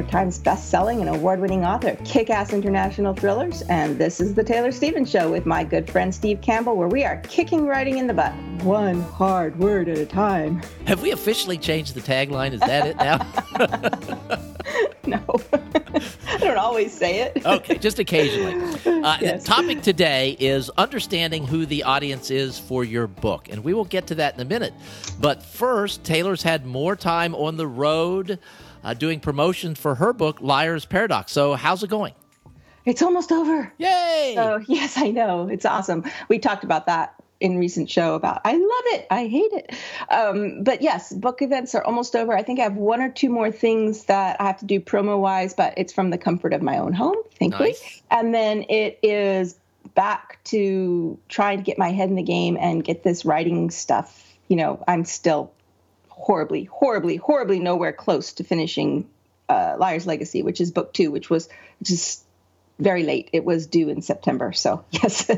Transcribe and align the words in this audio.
York 0.00 0.10
Times 0.10 0.38
best-selling 0.38 1.00
and 1.00 1.14
award-winning 1.14 1.64
author 1.64 1.90
of 1.90 2.02
kick-ass 2.04 2.54
international 2.54 3.12
thrillers, 3.12 3.60
and 3.62 3.98
this 3.98 4.18
is 4.18 4.34
the 4.34 4.42
Taylor 4.42 4.72
Stevens 4.72 5.10
Show 5.10 5.30
with 5.30 5.44
my 5.44 5.62
good 5.62 5.90
friend 5.90 6.14
Steve 6.14 6.40
Campbell, 6.40 6.76
where 6.76 6.88
we 6.88 7.04
are 7.04 7.18
kicking 7.28 7.66
writing 7.66 7.98
in 7.98 8.06
the 8.06 8.14
butt, 8.14 8.32
one 8.62 9.02
hard 9.02 9.58
word 9.58 9.88
at 9.90 9.98
a 9.98 10.06
time. 10.06 10.62
Have 10.86 11.02
we 11.02 11.10
officially 11.10 11.58
changed 11.58 11.94
the 11.94 12.00
tagline? 12.00 12.52
Is 12.52 12.60
that 12.60 12.86
it 12.86 12.96
now? 12.96 14.46
no, 15.06 15.22
I 15.52 16.38
don't 16.38 16.58
always 16.58 16.92
say 16.92 17.20
it. 17.20 17.42
okay, 17.46 17.78
just 17.78 17.98
occasionally. 17.98 18.54
Uh, 19.02 19.16
Yes. 19.20 19.42
The 19.42 19.48
topic 19.48 19.82
today 19.82 20.36
is 20.38 20.70
understanding 20.70 21.46
who 21.46 21.66
the 21.66 21.82
audience 21.84 22.30
is 22.30 22.58
for 22.58 22.84
your 22.84 23.06
book, 23.06 23.48
and 23.48 23.64
we 23.64 23.74
will 23.74 23.84
get 23.84 24.06
to 24.08 24.14
that 24.16 24.34
in 24.34 24.40
a 24.40 24.44
minute. 24.44 24.72
But 25.20 25.42
first, 25.42 26.04
Taylor's 26.04 26.42
had 26.42 26.66
more 26.66 26.96
time 26.96 27.34
on 27.34 27.56
the 27.56 27.66
road 27.66 28.38
uh, 28.84 28.94
doing 28.94 29.20
promotion 29.20 29.74
for 29.74 29.94
her 29.94 30.12
book, 30.12 30.40
Liar's 30.40 30.84
Paradox. 30.84 31.32
So, 31.32 31.54
how's 31.54 31.82
it 31.82 31.90
going? 31.90 32.14
It's 32.86 33.02
almost 33.02 33.30
over. 33.30 33.72
Yay! 33.78 34.36
Oh, 34.38 34.62
yes, 34.66 34.96
I 34.96 35.10
know. 35.10 35.48
It's 35.48 35.66
awesome. 35.66 36.04
We 36.28 36.38
talked 36.38 36.64
about 36.64 36.86
that 36.86 37.14
in 37.40 37.58
recent 37.58 37.90
show 37.90 38.14
about 38.14 38.42
I 38.44 38.52
love 38.52 38.60
it. 39.00 39.06
I 39.10 39.26
hate 39.26 39.52
it. 39.52 39.74
Um, 40.10 40.62
but 40.62 40.82
yes, 40.82 41.12
book 41.12 41.42
events 41.42 41.74
are 41.74 41.82
almost 41.82 42.14
over. 42.14 42.36
I 42.36 42.42
think 42.42 42.60
I 42.60 42.64
have 42.64 42.76
one 42.76 43.00
or 43.00 43.10
two 43.10 43.30
more 43.30 43.50
things 43.50 44.04
that 44.04 44.40
I 44.40 44.44
have 44.44 44.58
to 44.58 44.66
do 44.66 44.78
promo 44.78 45.18
wise, 45.18 45.54
but 45.54 45.74
it's 45.76 45.92
from 45.92 46.10
the 46.10 46.18
comfort 46.18 46.52
of 46.52 46.62
my 46.62 46.78
own 46.78 46.92
home, 46.92 47.16
thankfully. 47.38 47.70
Nice. 47.70 48.02
And 48.10 48.34
then 48.34 48.66
it 48.68 48.98
is 49.02 49.58
back 49.94 50.38
to 50.44 51.18
trying 51.28 51.58
to 51.58 51.64
get 51.64 51.78
my 51.78 51.90
head 51.90 52.10
in 52.10 52.14
the 52.14 52.22
game 52.22 52.56
and 52.60 52.84
get 52.84 53.02
this 53.02 53.24
writing 53.24 53.70
stuff. 53.70 54.36
You 54.48 54.56
know, 54.56 54.84
I'm 54.86 55.04
still 55.04 55.52
horribly, 56.08 56.64
horribly, 56.64 57.16
horribly 57.16 57.58
nowhere 57.58 57.92
close 57.92 58.34
to 58.34 58.44
finishing 58.44 59.08
uh, 59.48 59.76
Liar's 59.78 60.06
Legacy, 60.06 60.42
which 60.42 60.60
is 60.60 60.70
book 60.70 60.92
two, 60.92 61.10
which 61.10 61.30
was 61.30 61.48
just 61.82 62.24
very 62.80 63.02
late. 63.04 63.30
It 63.32 63.44
was 63.44 63.66
due 63.66 63.88
in 63.88 64.02
September. 64.02 64.52
So, 64.52 64.84
yes, 64.90 65.28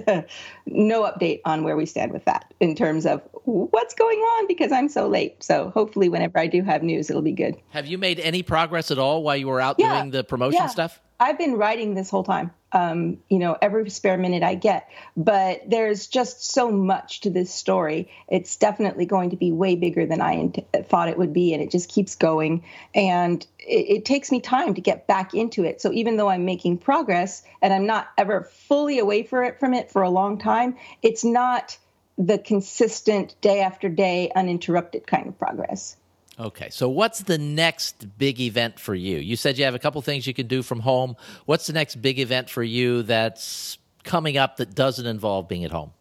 no 0.67 1.03
update 1.03 1.41
on 1.45 1.65
where 1.65 1.77
we 1.77 1.87
stand 1.87 2.13
with 2.13 2.25
that 2.25 2.53
in 2.61 2.75
terms 2.75 3.05
of 3.05 3.21
what's 3.45 3.95
going 3.95 4.19
on 4.19 4.47
because 4.47 4.73
I'm 4.73 4.89
so 4.89 5.09
late. 5.09 5.43
So, 5.43 5.71
hopefully, 5.71 6.09
whenever 6.09 6.39
I 6.39 6.47
do 6.47 6.63
have 6.63 6.83
news, 6.83 7.11
it'll 7.11 7.23
be 7.23 7.33
good. 7.33 7.57
Have 7.71 7.87
you 7.87 7.99
made 7.99 8.21
any 8.21 8.43
progress 8.43 8.91
at 8.91 8.99
all 8.99 9.23
while 9.23 9.37
you 9.37 9.49
were 9.49 9.61
out 9.61 9.77
Yeah. 9.79 9.99
doing 9.99 10.11
the 10.13 10.25
promotion 10.25 10.61
Yeah. 10.61 10.67
stuff? 10.69 11.01
I've 11.23 11.39
been 11.39 11.55
writing 11.55 11.95
this 11.95 12.11
whole 12.11 12.25
time, 12.25 12.51
um, 12.73 13.19
you 13.29 13.39
know, 13.39 13.57
every 13.63 13.89
spare 13.91 14.19
minute 14.19 14.43
I 14.43 14.57
get, 14.57 14.89
but 15.17 15.63
there's 15.71 16.09
just 16.09 16.51
so 16.51 16.69
much 16.73 17.21
to 17.21 17.31
this 17.31 17.55
story. 17.55 18.11
It's 18.27 18.57
definitely 18.57 19.07
going 19.07 19.31
to 19.31 19.37
be 19.37 19.53
way 19.53 19.77
bigger 19.77 20.05
than 20.05 20.21
I 20.21 20.33
int- 20.33 20.67
thought 20.89 21.09
it 21.09 21.17
would 21.17 21.33
be, 21.33 21.55
and 21.55 21.63
it 21.63 21.71
just 21.71 21.89
keeps 21.89 22.17
going. 22.17 22.65
And 22.93 23.47
it, 23.61 23.99
it 23.99 24.05
takes 24.05 24.33
me 24.33 24.41
time 24.41 24.75
to 24.75 24.81
get 24.81 25.07
back 25.07 25.33
into 25.33 25.63
it. 25.63 25.81
So 25.81 25.93
even 25.93 26.17
though 26.17 26.29
I'm 26.29 26.45
making 26.45 26.79
progress 26.79 27.45
and 27.63 27.73
I'm 27.73 27.87
not 27.87 28.09
ever 28.19 28.43
fully 28.43 28.99
away 28.99 29.23
for 29.23 29.45
it 29.45 29.61
from 29.61 29.75
it 29.75 29.93
for 29.93 30.03
a 30.03 30.11
long 30.11 30.39
time, 30.39 30.77
it's 31.03 31.25
not 31.25 31.79
the 32.19 32.39
consistent 32.39 33.41
day 33.41 33.61
after 33.61 33.89
day 33.89 34.33
uninterrupted 34.35 35.07
kind 35.07 35.29
of 35.29 35.39
progress. 35.39 35.97
Okay, 36.39 36.71
so 36.71 36.89
what's 36.89 37.23
the 37.23 37.37
next 37.39 38.19
big 38.19 38.41
event 38.41 38.79
for 38.81 38.95
you? 38.95 39.19
You 39.19 39.37
said 39.37 39.59
you 39.59 39.65
have 39.65 39.75
a 39.75 39.79
couple 39.79 40.01
things 40.03 40.27
you 40.27 40.33
can 40.35 40.47
do 40.47 40.63
from 40.63 40.81
home. 40.81 41.17
What's 41.45 41.67
the 41.67 41.75
next 41.75 41.97
big 41.97 42.19
event 42.19 42.49
for 42.49 42.63
you 42.63 43.03
that's 43.03 43.77
coming 44.03 44.39
up 44.39 44.57
that 44.57 44.75
doesn't 44.75 45.07
involve 45.07 45.47
being 45.47 45.65
at 45.65 45.71
home? 45.71 45.93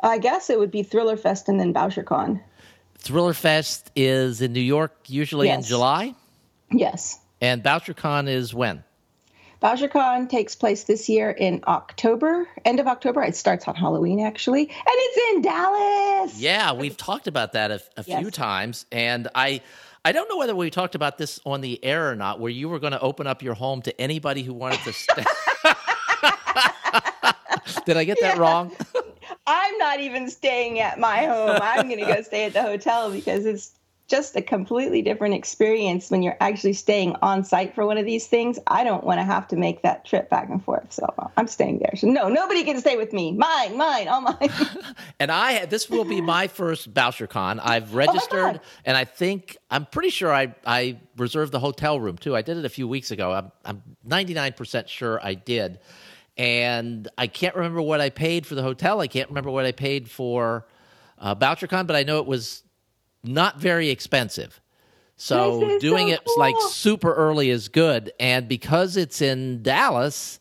I 0.00 0.18
guess 0.18 0.48
it 0.50 0.58
would 0.58 0.70
be 0.70 0.82
Thriller 0.82 1.16
Fest 1.16 1.48
and 1.48 1.60
then 1.60 1.72
BoucherCon. 1.74 2.40
Thriller 2.98 3.34
Fest 3.34 3.90
is 3.94 4.40
in 4.40 4.52
New 4.54 4.60
York, 4.60 4.94
usually 5.06 5.50
in 5.50 5.62
July, 5.62 6.14
Yes. 6.72 7.18
and 7.42 7.62
BoucherCon 7.62 8.28
is 8.28 8.54
when? 8.54 8.82
BoucherCon 9.64 10.28
takes 10.28 10.54
place 10.54 10.84
this 10.84 11.08
year 11.08 11.30
in 11.30 11.64
October, 11.66 12.46
end 12.66 12.80
of 12.80 12.86
October. 12.86 13.22
It 13.22 13.34
starts 13.34 13.66
on 13.66 13.74
Halloween, 13.74 14.20
actually, 14.20 14.64
and 14.64 14.86
it's 14.86 15.32
in 15.32 15.40
Dallas. 15.40 16.38
Yeah, 16.38 16.74
we've 16.74 16.98
talked 16.98 17.26
about 17.26 17.54
that 17.54 17.70
a, 17.70 17.80
a 17.96 18.02
few 18.02 18.30
times, 18.30 18.84
and 18.92 19.26
I, 19.34 19.62
I 20.04 20.12
don't 20.12 20.28
know 20.28 20.36
whether 20.36 20.54
we 20.54 20.68
talked 20.68 20.94
about 20.94 21.16
this 21.16 21.40
on 21.46 21.62
the 21.62 21.82
air 21.82 22.10
or 22.10 22.14
not, 22.14 22.40
where 22.40 22.50
you 22.50 22.68
were 22.68 22.78
going 22.78 22.92
to 22.92 23.00
open 23.00 23.26
up 23.26 23.42
your 23.42 23.54
home 23.54 23.80
to 23.82 23.98
anybody 23.98 24.42
who 24.42 24.52
wanted 24.52 24.80
to 24.80 24.92
stay. 24.92 25.24
Did 27.86 27.96
I 27.96 28.04
get 28.04 28.20
that 28.20 28.36
wrong? 28.36 28.70
I'm 29.46 29.78
not 29.78 29.98
even 29.98 30.28
staying 30.28 30.80
at 30.80 30.98
my 30.98 31.24
home. 31.24 31.58
I'm 31.62 31.88
going 31.88 32.00
to 32.00 32.06
go 32.06 32.20
stay 32.20 32.44
at 32.44 32.52
the 32.52 32.60
hotel 32.60 33.10
because 33.10 33.46
it's 33.46 33.72
just 34.06 34.36
a 34.36 34.42
completely 34.42 35.00
different 35.00 35.34
experience 35.34 36.10
when 36.10 36.22
you're 36.22 36.36
actually 36.40 36.74
staying 36.74 37.16
on 37.22 37.42
site 37.42 37.74
for 37.74 37.86
one 37.86 37.96
of 37.96 38.04
these 38.04 38.26
things. 38.26 38.58
I 38.66 38.84
don't 38.84 39.02
want 39.02 39.18
to 39.18 39.24
have 39.24 39.48
to 39.48 39.56
make 39.56 39.80
that 39.82 40.04
trip 40.04 40.28
back 40.28 40.50
and 40.50 40.62
forth, 40.62 40.92
so 40.92 41.06
I'm 41.38 41.46
staying 41.46 41.78
there. 41.78 41.96
So 41.96 42.08
no, 42.08 42.28
nobody 42.28 42.64
can 42.64 42.78
stay 42.80 42.96
with 42.96 43.14
me. 43.14 43.32
Mine, 43.32 43.76
mine, 43.76 44.08
all 44.08 44.20
mine. 44.20 44.36
And 45.20 45.30
I 45.30 45.64
this 45.66 45.88
will 45.88 46.04
be 46.04 46.20
my 46.20 46.48
first 46.48 46.92
BoucherCon. 46.92 47.60
I've 47.62 47.94
registered, 47.94 48.54
God. 48.54 48.60
and 48.84 48.96
I 48.96 49.04
think 49.04 49.56
I'm 49.70 49.86
pretty 49.86 50.10
sure 50.10 50.32
I 50.32 50.54
I 50.66 50.98
reserved 51.16 51.52
the 51.52 51.60
hotel 51.60 51.98
room 51.98 52.18
too. 52.18 52.36
I 52.36 52.42
did 52.42 52.58
it 52.58 52.64
a 52.64 52.68
few 52.68 52.86
weeks 52.88 53.10
ago. 53.10 53.32
I'm 53.32 53.52
I'm 53.64 53.82
99 54.04 54.52
percent 54.52 54.88
sure 54.88 55.20
I 55.22 55.34
did, 55.34 55.78
and 56.36 57.08
I 57.16 57.26
can't 57.26 57.54
remember 57.54 57.80
what 57.80 58.00
I 58.00 58.10
paid 58.10 58.44
for 58.46 58.54
the 58.54 58.62
hotel. 58.62 59.00
I 59.00 59.06
can't 59.06 59.28
remember 59.28 59.50
what 59.50 59.64
I 59.64 59.72
paid 59.72 60.10
for 60.10 60.66
uh, 61.18 61.34
BoucherCon, 61.34 61.86
but 61.86 61.96
I 61.96 62.02
know 62.02 62.18
it 62.18 62.26
was 62.26 62.64
not 63.24 63.58
very 63.58 63.90
expensive. 63.90 64.60
So 65.16 65.78
doing 65.78 66.08
so 66.08 66.14
it 66.14 66.20
like 66.36 66.56
super 66.70 67.12
early 67.14 67.50
is 67.50 67.68
good, 67.68 68.12
and 68.18 68.48
because 68.48 68.96
it's 68.96 69.22
in 69.22 69.62
Dallas. 69.62 70.40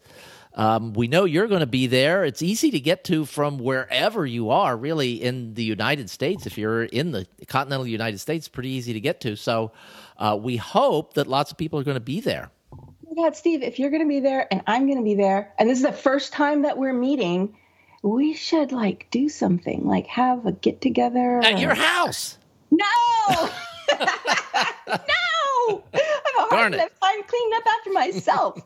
Um, 0.56 0.94
we 0.94 1.08
know 1.08 1.26
you're 1.26 1.48
going 1.48 1.62
to 1.62 1.66
be 1.66 1.88
there. 1.88 2.24
It's 2.24 2.44
easy 2.44 2.70
to 2.70 2.80
get 2.80 3.04
to 3.06 3.26
from 3.26 3.58
wherever 3.58 4.24
you 4.24 4.52
are, 4.52 4.78
really, 4.78 5.14
in 5.14 5.56
the 5.56 5.64
United 5.64 6.12
States. 6.12 6.46
If 6.46 6.60
you're 6.60 6.84
in 6.84 7.12
the 7.12 7.26
continental 7.48 7.88
United 7.88 8.20
States, 8.20 8.48
pretty 8.48 8.70
easy 8.70 8.94
to 8.94 9.00
get 9.00 9.20
to. 9.22 9.36
So 9.36 9.72
uh, 10.20 10.38
we 10.40 10.58
hope 10.58 11.16
that 11.16 11.26
lots 11.26 11.52
of 11.52 11.58
people 11.58 11.80
are 11.80 11.84
going 11.84 11.96
to 11.96 12.02
be 12.02 12.20
there. 12.20 12.52
Oh 12.72 12.94
my 13.04 13.24
God, 13.24 13.36
Steve, 13.36 13.64
if 13.64 13.80
you're 13.80 13.90
going 13.90 14.04
to 14.04 14.08
be 14.08 14.20
there 14.20 14.48
and 14.52 14.62
I'm 14.68 14.86
going 14.86 15.00
to 15.00 15.04
be 15.04 15.16
there, 15.16 15.52
and 15.58 15.68
this 15.68 15.80
is 15.80 15.84
the 15.84 15.92
first 15.92 16.34
time 16.34 16.62
that 16.62 16.78
we're 16.78 16.94
meeting, 16.94 17.58
we 18.04 18.36
should 18.36 18.72
like 18.72 19.08
do 19.10 19.30
something, 19.30 19.86
like 19.86 20.06
have 20.08 20.46
a 20.46 20.52
get 20.52 20.82
together. 20.82 21.40
At 21.44 21.58
your 21.58 21.74
house. 21.74 22.38
No! 22.78 23.50
no! 24.00 25.84
I 25.94 25.98
have 26.26 26.48
a 26.48 26.50
Darn 26.50 26.74
hard 26.74 26.74
it. 26.74 26.94
time 27.02 27.24
cleaning 27.28 27.52
up 27.56 27.64
after 27.78 27.92
myself. 27.92 28.62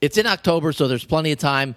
It's 0.00 0.16
in 0.16 0.26
October, 0.26 0.72
so 0.72 0.86
there's 0.86 1.04
plenty 1.04 1.32
of 1.32 1.38
time, 1.38 1.74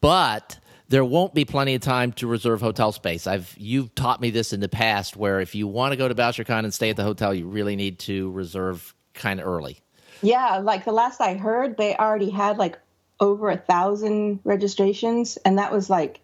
but 0.00 0.58
there 0.88 1.04
won't 1.04 1.34
be 1.34 1.44
plenty 1.44 1.74
of 1.74 1.82
time 1.82 2.12
to 2.12 2.26
reserve 2.26 2.60
hotel 2.62 2.92
space. 2.92 3.26
I've 3.26 3.54
you've 3.58 3.94
taught 3.94 4.20
me 4.22 4.30
this 4.30 4.52
in 4.54 4.60
the 4.60 4.68
past, 4.70 5.16
where 5.16 5.40
if 5.40 5.54
you 5.54 5.66
want 5.66 5.92
to 5.92 5.96
go 5.96 6.08
to 6.08 6.14
BoucherCon 6.14 6.60
and 6.60 6.72
stay 6.72 6.88
at 6.90 6.96
the 6.96 7.04
hotel, 7.04 7.34
you 7.34 7.46
really 7.46 7.76
need 7.76 7.98
to 8.00 8.30
reserve 8.30 8.94
kind 9.12 9.38
of 9.40 9.46
early. 9.46 9.80
yeah, 10.22 10.58
like 10.58 10.84
the 10.86 10.92
last 10.92 11.20
I 11.20 11.34
heard, 11.34 11.76
they 11.76 11.94
already 11.94 12.30
had 12.30 12.56
like 12.56 12.78
over 13.20 13.50
a 13.50 13.56
thousand 13.58 14.40
registrations, 14.44 15.36
and 15.44 15.58
that 15.58 15.70
was 15.72 15.90
like 15.90 16.20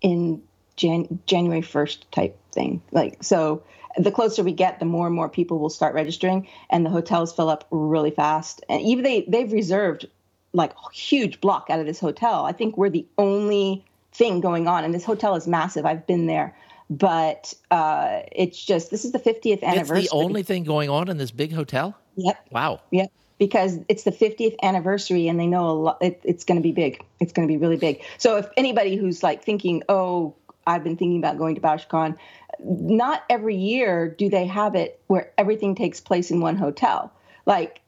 in 0.00 0.42
Jan- 0.78 1.20
January 1.26 1.60
1st 1.62 1.98
type 2.10 2.38
thing. 2.52 2.82
Like, 2.90 3.22
so 3.22 3.62
the 3.98 4.10
closer 4.10 4.42
we 4.42 4.52
get, 4.52 4.78
the 4.78 4.86
more 4.86 5.06
and 5.06 5.14
more 5.14 5.28
people 5.28 5.58
will 5.58 5.70
start 5.70 5.94
registering, 5.94 6.48
and 6.70 6.86
the 6.86 6.90
hotels 6.90 7.32
fill 7.32 7.50
up 7.50 7.66
really 7.70 8.10
fast. 8.10 8.64
And 8.68 8.80
even 8.82 9.04
they 9.04 9.22
they've 9.28 9.52
reserved 9.52 10.06
like 10.52 10.72
a 10.72 10.94
huge 10.94 11.40
block 11.40 11.66
out 11.68 11.80
of 11.80 11.86
this 11.86 12.00
hotel. 12.00 12.44
I 12.44 12.52
think 12.52 12.76
we're 12.76 12.90
the 12.90 13.06
only 13.18 13.84
thing 14.12 14.40
going 14.40 14.66
on, 14.66 14.84
and 14.84 14.94
this 14.94 15.04
hotel 15.04 15.34
is 15.34 15.46
massive. 15.46 15.84
I've 15.84 16.06
been 16.06 16.26
there, 16.26 16.56
but 16.88 17.52
uh, 17.70 18.20
it's 18.32 18.64
just 18.64 18.90
this 18.90 19.04
is 19.04 19.12
the 19.12 19.18
50th 19.18 19.62
anniversary. 19.62 20.00
It's 20.00 20.10
the 20.10 20.16
only 20.16 20.42
thing 20.42 20.64
going 20.64 20.88
on 20.88 21.08
in 21.08 21.18
this 21.18 21.30
big 21.30 21.52
hotel. 21.52 21.96
Yep. 22.16 22.46
Wow. 22.50 22.80
Yep. 22.90 23.12
Because 23.38 23.78
it's 23.88 24.02
the 24.02 24.10
50th 24.10 24.56
anniversary 24.64 25.28
and 25.28 25.38
they 25.38 25.46
know 25.46 25.70
a 25.70 25.70
lot, 25.70 25.98
it, 26.00 26.20
it's 26.24 26.44
going 26.44 26.58
to 26.58 26.62
be 26.62 26.72
big. 26.72 27.04
It's 27.20 27.32
going 27.32 27.46
to 27.46 27.52
be 27.52 27.56
really 27.56 27.76
big. 27.76 28.02
So 28.18 28.36
if 28.38 28.48
anybody 28.56 28.96
who's 28.96 29.22
like 29.22 29.44
thinking, 29.44 29.84
oh, 29.88 30.34
I've 30.68 30.84
been 30.84 30.96
thinking 30.96 31.18
about 31.18 31.38
going 31.38 31.54
to 31.54 31.60
BoucherCon, 31.60 32.16
not 32.60 33.24
every 33.28 33.56
year 33.56 34.08
do 34.08 34.28
they 34.28 34.46
have 34.46 34.74
it 34.74 35.00
where 35.06 35.32
everything 35.38 35.74
takes 35.74 36.00
place 36.00 36.30
in 36.30 36.40
one 36.40 36.56
hotel. 36.56 37.12
Like 37.46 37.80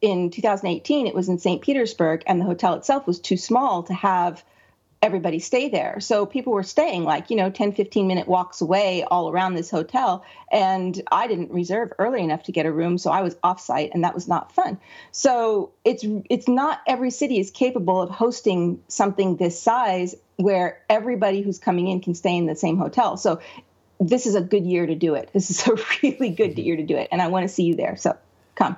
in 0.00 0.30
2018, 0.30 1.06
it 1.06 1.14
was 1.14 1.28
in 1.28 1.38
St. 1.38 1.62
Petersburg, 1.62 2.22
and 2.26 2.40
the 2.40 2.44
hotel 2.44 2.74
itself 2.74 3.06
was 3.06 3.18
too 3.18 3.36
small 3.36 3.84
to 3.84 3.94
have 3.94 4.44
everybody 5.02 5.38
stay 5.38 5.68
there. 5.68 6.00
So 6.00 6.26
people 6.26 6.52
were 6.52 6.62
staying 6.62 7.04
like, 7.04 7.30
you 7.30 7.36
know, 7.36 7.50
10, 7.50 7.72
15 7.72 8.06
minute 8.06 8.26
walks 8.26 8.60
away 8.60 9.04
all 9.04 9.30
around 9.30 9.54
this 9.54 9.70
hotel. 9.70 10.24
And 10.50 11.00
I 11.12 11.26
didn't 11.28 11.52
reserve 11.52 11.92
early 11.98 12.22
enough 12.22 12.44
to 12.44 12.52
get 12.52 12.66
a 12.66 12.72
room. 12.72 12.98
So 12.98 13.10
I 13.10 13.20
was 13.20 13.34
offsite 13.36 13.90
and 13.92 14.04
that 14.04 14.14
was 14.14 14.26
not 14.26 14.52
fun. 14.52 14.78
So 15.12 15.70
it's 15.84 16.04
it's 16.30 16.48
not 16.48 16.80
every 16.86 17.10
city 17.10 17.38
is 17.38 17.50
capable 17.50 18.00
of 18.00 18.10
hosting 18.10 18.82
something 18.88 19.36
this 19.36 19.60
size 19.60 20.14
where 20.36 20.82
everybody 20.88 21.42
who's 21.42 21.58
coming 21.58 21.88
in 21.88 22.00
can 22.00 22.14
stay 22.14 22.36
in 22.36 22.46
the 22.46 22.56
same 22.56 22.76
hotel. 22.76 23.16
So 23.16 23.40
this 23.98 24.26
is 24.26 24.34
a 24.34 24.40
good 24.40 24.66
year 24.66 24.86
to 24.86 24.94
do 24.94 25.14
it. 25.14 25.30
This 25.34 25.50
is 25.50 25.66
a 25.66 25.74
really 26.02 26.30
good 26.30 26.52
mm-hmm. 26.52 26.60
year 26.60 26.76
to 26.76 26.82
do 26.82 26.96
it. 26.96 27.08
And 27.10 27.22
I 27.22 27.28
want 27.28 27.44
to 27.44 27.48
see 27.48 27.64
you 27.64 27.74
there. 27.74 27.96
So 27.96 28.16
come. 28.54 28.76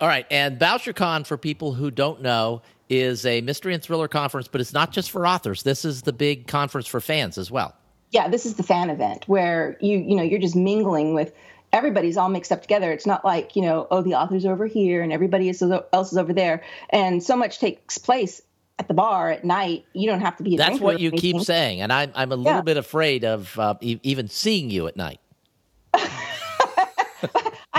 All 0.00 0.08
right. 0.08 0.26
And 0.30 0.58
BoucherCon, 0.58 1.26
for 1.26 1.36
people 1.36 1.72
who 1.72 1.90
don't 1.90 2.20
know, 2.22 2.62
is 2.88 3.24
a 3.24 3.40
mystery 3.40 3.72
and 3.72 3.82
thriller 3.82 4.08
conference, 4.08 4.48
but 4.48 4.60
it's 4.60 4.72
not 4.72 4.90
just 4.90 5.10
for 5.10 5.26
authors. 5.26 5.62
This 5.62 5.84
is 5.84 6.02
the 6.02 6.12
big 6.12 6.46
conference 6.48 6.88
for 6.88 7.00
fans 7.00 7.38
as 7.38 7.50
well. 7.50 7.74
Yeah, 8.10 8.28
this 8.28 8.44
is 8.44 8.54
the 8.54 8.64
fan 8.64 8.90
event 8.90 9.28
where 9.28 9.78
you 9.80 9.96
you 9.96 10.16
know 10.16 10.24
you're 10.24 10.40
just 10.40 10.56
mingling 10.56 11.14
with 11.14 11.32
everybody's 11.72 12.16
all 12.16 12.28
mixed 12.28 12.50
up 12.50 12.60
together. 12.60 12.90
It's 12.90 13.06
not 13.06 13.24
like 13.24 13.54
you 13.54 13.62
know 13.62 13.86
oh 13.92 14.02
the 14.02 14.14
author's 14.14 14.44
over 14.44 14.66
here 14.66 15.00
and 15.00 15.12
everybody 15.12 15.48
else 15.48 15.62
is 15.62 16.18
over 16.18 16.32
there, 16.32 16.64
and 16.90 17.22
so 17.22 17.36
much 17.36 17.60
takes 17.60 17.98
place 17.98 18.42
at 18.80 18.88
the 18.88 18.94
bar 18.94 19.30
at 19.30 19.44
night. 19.44 19.84
You 19.92 20.08
don't 20.08 20.22
have 20.22 20.36
to 20.38 20.42
be. 20.42 20.56
That's 20.56 20.80
what 20.80 21.00
you 21.00 21.10
keep 21.10 21.42
saying, 21.42 21.82
and 21.82 21.92
I'm 21.92 22.10
I'm 22.14 22.32
a 22.32 22.36
little 22.36 22.54
yeah. 22.54 22.62
bit 22.62 22.78
afraid 22.78 23.24
of 23.24 23.56
uh, 23.58 23.74
e- 23.82 24.00
even 24.02 24.26
seeing 24.26 24.70
you 24.70 24.86
at 24.86 24.96
night. 24.96 25.20
I 25.94 26.08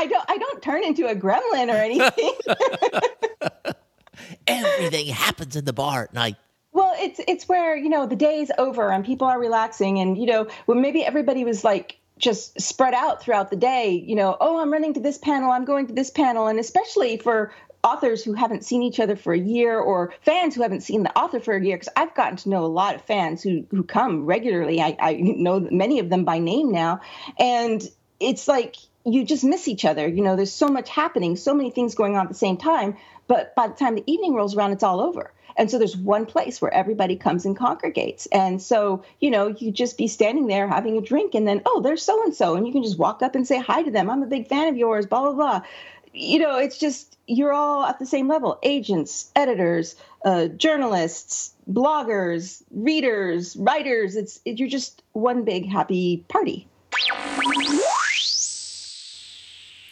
don't 0.07 0.25
I 0.29 0.37
don't 0.37 0.61
turn 0.61 0.83
into 0.83 1.07
a 1.07 1.15
gremlin 1.15 1.73
or 1.73 1.77
anything. 1.77 2.33
Everything 4.47 5.07
happens 5.07 5.55
in 5.55 5.65
the 5.65 5.73
bar 5.73 6.03
at 6.03 6.13
night. 6.13 6.35
Well, 6.71 6.93
it's 6.97 7.19
it's 7.27 7.49
where 7.49 7.75
you 7.75 7.89
know 7.89 8.05
the 8.05 8.15
day's 8.15 8.51
over 8.59 8.91
and 8.91 9.03
people 9.03 9.27
are 9.27 9.39
relaxing, 9.39 9.97
and 9.99 10.19
you 10.19 10.27
know 10.27 10.47
when 10.67 10.81
maybe 10.81 11.03
everybody 11.03 11.43
was 11.43 11.63
like 11.63 11.97
just 12.21 12.59
spread 12.61 12.93
out 12.93 13.21
throughout 13.21 13.49
the 13.49 13.55
day. 13.55 13.91
You 13.91 14.15
know, 14.15 14.37
oh, 14.39 14.59
I'm 14.59 14.71
running 14.71 14.93
to 14.93 14.99
this 14.99 15.17
panel, 15.17 15.51
I'm 15.51 15.65
going 15.65 15.87
to 15.87 15.93
this 15.93 16.09
panel, 16.09 16.47
and 16.47 16.59
especially 16.59 17.17
for 17.17 17.51
authors 17.83 18.23
who 18.23 18.33
haven't 18.33 18.63
seen 18.63 18.83
each 18.83 18.99
other 18.99 19.15
for 19.15 19.33
a 19.33 19.39
year 19.39 19.79
or 19.79 20.13
fans 20.21 20.53
who 20.53 20.61
haven't 20.61 20.81
seen 20.81 21.01
the 21.01 21.17
author 21.17 21.39
for 21.39 21.55
a 21.55 21.65
year 21.65 21.75
because 21.75 21.91
i've 21.95 22.13
gotten 22.13 22.37
to 22.37 22.47
know 22.47 22.63
a 22.63 22.67
lot 22.67 22.93
of 22.93 23.01
fans 23.01 23.41
who 23.41 23.65
who 23.71 23.81
come 23.81 24.23
regularly 24.27 24.79
I, 24.79 24.95
I 24.99 25.13
know 25.13 25.59
many 25.59 25.97
of 25.97 26.07
them 26.07 26.23
by 26.23 26.37
name 26.37 26.71
now 26.71 27.01
and 27.39 27.81
it's 28.19 28.47
like 28.47 28.75
you 29.03 29.25
just 29.25 29.43
miss 29.43 29.67
each 29.67 29.83
other 29.83 30.07
you 30.07 30.21
know 30.21 30.35
there's 30.35 30.53
so 30.53 30.67
much 30.67 30.89
happening 30.89 31.35
so 31.35 31.55
many 31.55 31.71
things 31.71 31.95
going 31.95 32.15
on 32.15 32.27
at 32.27 32.29
the 32.29 32.35
same 32.35 32.57
time 32.57 32.97
but 33.31 33.55
by 33.55 33.67
the 33.67 33.73
time 33.73 33.95
the 33.95 34.03
evening 34.07 34.33
rolls 34.33 34.57
around, 34.57 34.73
it's 34.73 34.83
all 34.83 34.99
over. 34.99 35.31
And 35.57 35.69
so 35.69 35.77
there's 35.77 35.97
one 35.97 36.25
place 36.25 36.61
where 36.61 36.73
everybody 36.73 37.15
comes 37.15 37.45
and 37.45 37.57
congregates. 37.57 38.25
And 38.27 38.61
so, 38.61 39.03
you 39.19 39.29
know, 39.29 39.49
you 39.49 39.71
just 39.71 39.97
be 39.97 40.07
standing 40.07 40.47
there 40.47 40.67
having 40.67 40.97
a 40.97 41.01
drink 41.01 41.35
and 41.35 41.47
then, 41.47 41.61
oh, 41.65 41.81
there's 41.81 42.03
so 42.03 42.23
and 42.23 42.33
so. 42.33 42.55
And 42.55 42.65
you 42.65 42.73
can 42.73 42.83
just 42.83 42.97
walk 42.97 43.21
up 43.21 43.35
and 43.35 43.47
say 43.47 43.59
hi 43.59 43.83
to 43.83 43.91
them. 43.91 44.09
I'm 44.09 44.23
a 44.23 44.27
big 44.27 44.47
fan 44.47 44.67
of 44.67 44.77
yours, 44.77 45.05
blah, 45.05 45.21
blah, 45.21 45.33
blah. 45.33 45.61
You 46.13 46.39
know, 46.39 46.57
it's 46.57 46.77
just, 46.77 47.17
you're 47.27 47.53
all 47.53 47.85
at 47.85 47.99
the 47.99 48.05
same 48.05 48.27
level 48.27 48.59
agents, 48.63 49.31
editors, 49.35 49.95
uh, 50.25 50.47
journalists, 50.47 51.53
bloggers, 51.69 52.63
readers, 52.71 53.55
writers. 53.55 54.15
It's, 54.15 54.41
it, 54.43 54.59
you're 54.59 54.67
just 54.67 55.03
one 55.13 55.45
big 55.45 55.67
happy 55.67 56.25
party. 56.27 56.67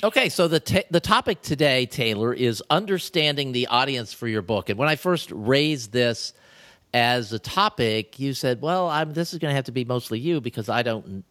Okay, 0.02 0.30
so 0.30 0.48
the 0.48 0.62
t- 0.62 0.86
the 0.90 1.02
topic 1.02 1.42
today, 1.42 1.86
Taylor, 1.86 2.34
is 2.34 2.64
understanding 2.70 3.52
the 3.52 3.68
audience 3.68 4.14
for 4.14 4.30
your 4.30 4.42
book. 4.42 4.70
And 4.70 4.80
when 4.80 4.88
I 4.88 4.96
first 4.96 5.30
raised 5.30 5.92
this 5.92 6.32
as 6.94 7.34
a 7.34 7.40
topic, 7.40 8.18
you 8.18 8.34
said, 8.34 8.62
"Well, 8.62 8.88
I'm, 8.88 9.12
this 9.12 9.34
is 9.34 9.40
going 9.40 9.52
to 9.52 9.56
have 9.56 9.66
to 9.66 9.74
be 9.74 9.84
mostly 9.84 10.18
you 10.18 10.40
because 10.40 10.70
I 10.70 10.84
don't 10.84 11.26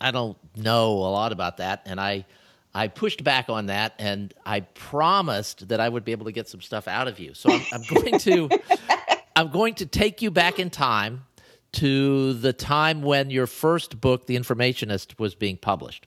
I 0.00 0.12
don't 0.12 0.38
know 0.56 0.92
a 0.92 1.12
lot 1.12 1.32
about 1.32 1.58
that." 1.58 1.82
And 1.84 2.00
I 2.00 2.24
I 2.74 2.88
pushed 2.88 3.22
back 3.22 3.50
on 3.50 3.66
that, 3.66 3.96
and 3.98 4.32
I 4.46 4.60
promised 4.60 5.68
that 5.68 5.78
I 5.78 5.86
would 5.86 6.06
be 6.06 6.12
able 6.12 6.24
to 6.24 6.32
get 6.32 6.48
some 6.48 6.62
stuff 6.62 6.88
out 6.88 7.06
of 7.06 7.18
you. 7.18 7.34
So 7.34 7.52
I'm, 7.52 7.62
I'm 7.70 7.82
going 7.82 8.18
to 8.20 8.48
I'm 9.36 9.50
going 9.50 9.74
to 9.74 9.84
take 9.84 10.22
you 10.22 10.30
back 10.30 10.58
in 10.58 10.70
time 10.70 11.26
to 11.72 12.32
the 12.32 12.54
time 12.54 13.02
when 13.02 13.28
your 13.28 13.46
first 13.46 14.00
book, 14.00 14.26
The 14.26 14.36
Informationist, 14.36 15.18
was 15.18 15.34
being 15.34 15.58
published. 15.58 16.06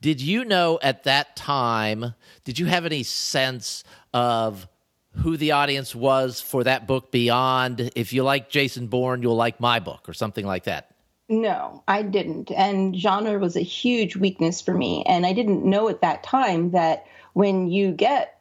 Did 0.00 0.20
you 0.20 0.44
know 0.44 0.78
at 0.82 1.04
that 1.04 1.36
time, 1.36 2.14
did 2.44 2.58
you 2.58 2.66
have 2.66 2.86
any 2.86 3.02
sense 3.02 3.84
of 4.12 4.68
who 5.12 5.36
the 5.36 5.52
audience 5.52 5.94
was 5.94 6.40
for 6.40 6.64
that 6.64 6.86
book 6.86 7.10
beyond 7.10 7.90
if 7.96 8.12
you 8.12 8.22
like 8.22 8.50
Jason 8.50 8.86
Bourne, 8.86 9.22
you'll 9.22 9.36
like 9.36 9.60
my 9.60 9.80
book 9.80 10.08
or 10.08 10.12
something 10.12 10.46
like 10.46 10.64
that? 10.64 10.94
No, 11.28 11.82
I 11.88 12.02
didn't. 12.02 12.52
And 12.52 12.96
genre 12.96 13.38
was 13.38 13.56
a 13.56 13.60
huge 13.60 14.16
weakness 14.16 14.60
for 14.60 14.74
me. 14.74 15.02
And 15.06 15.26
I 15.26 15.32
didn't 15.32 15.64
know 15.64 15.88
at 15.88 16.00
that 16.02 16.22
time 16.22 16.70
that 16.70 17.06
when 17.32 17.68
you 17.68 17.90
get, 17.90 18.40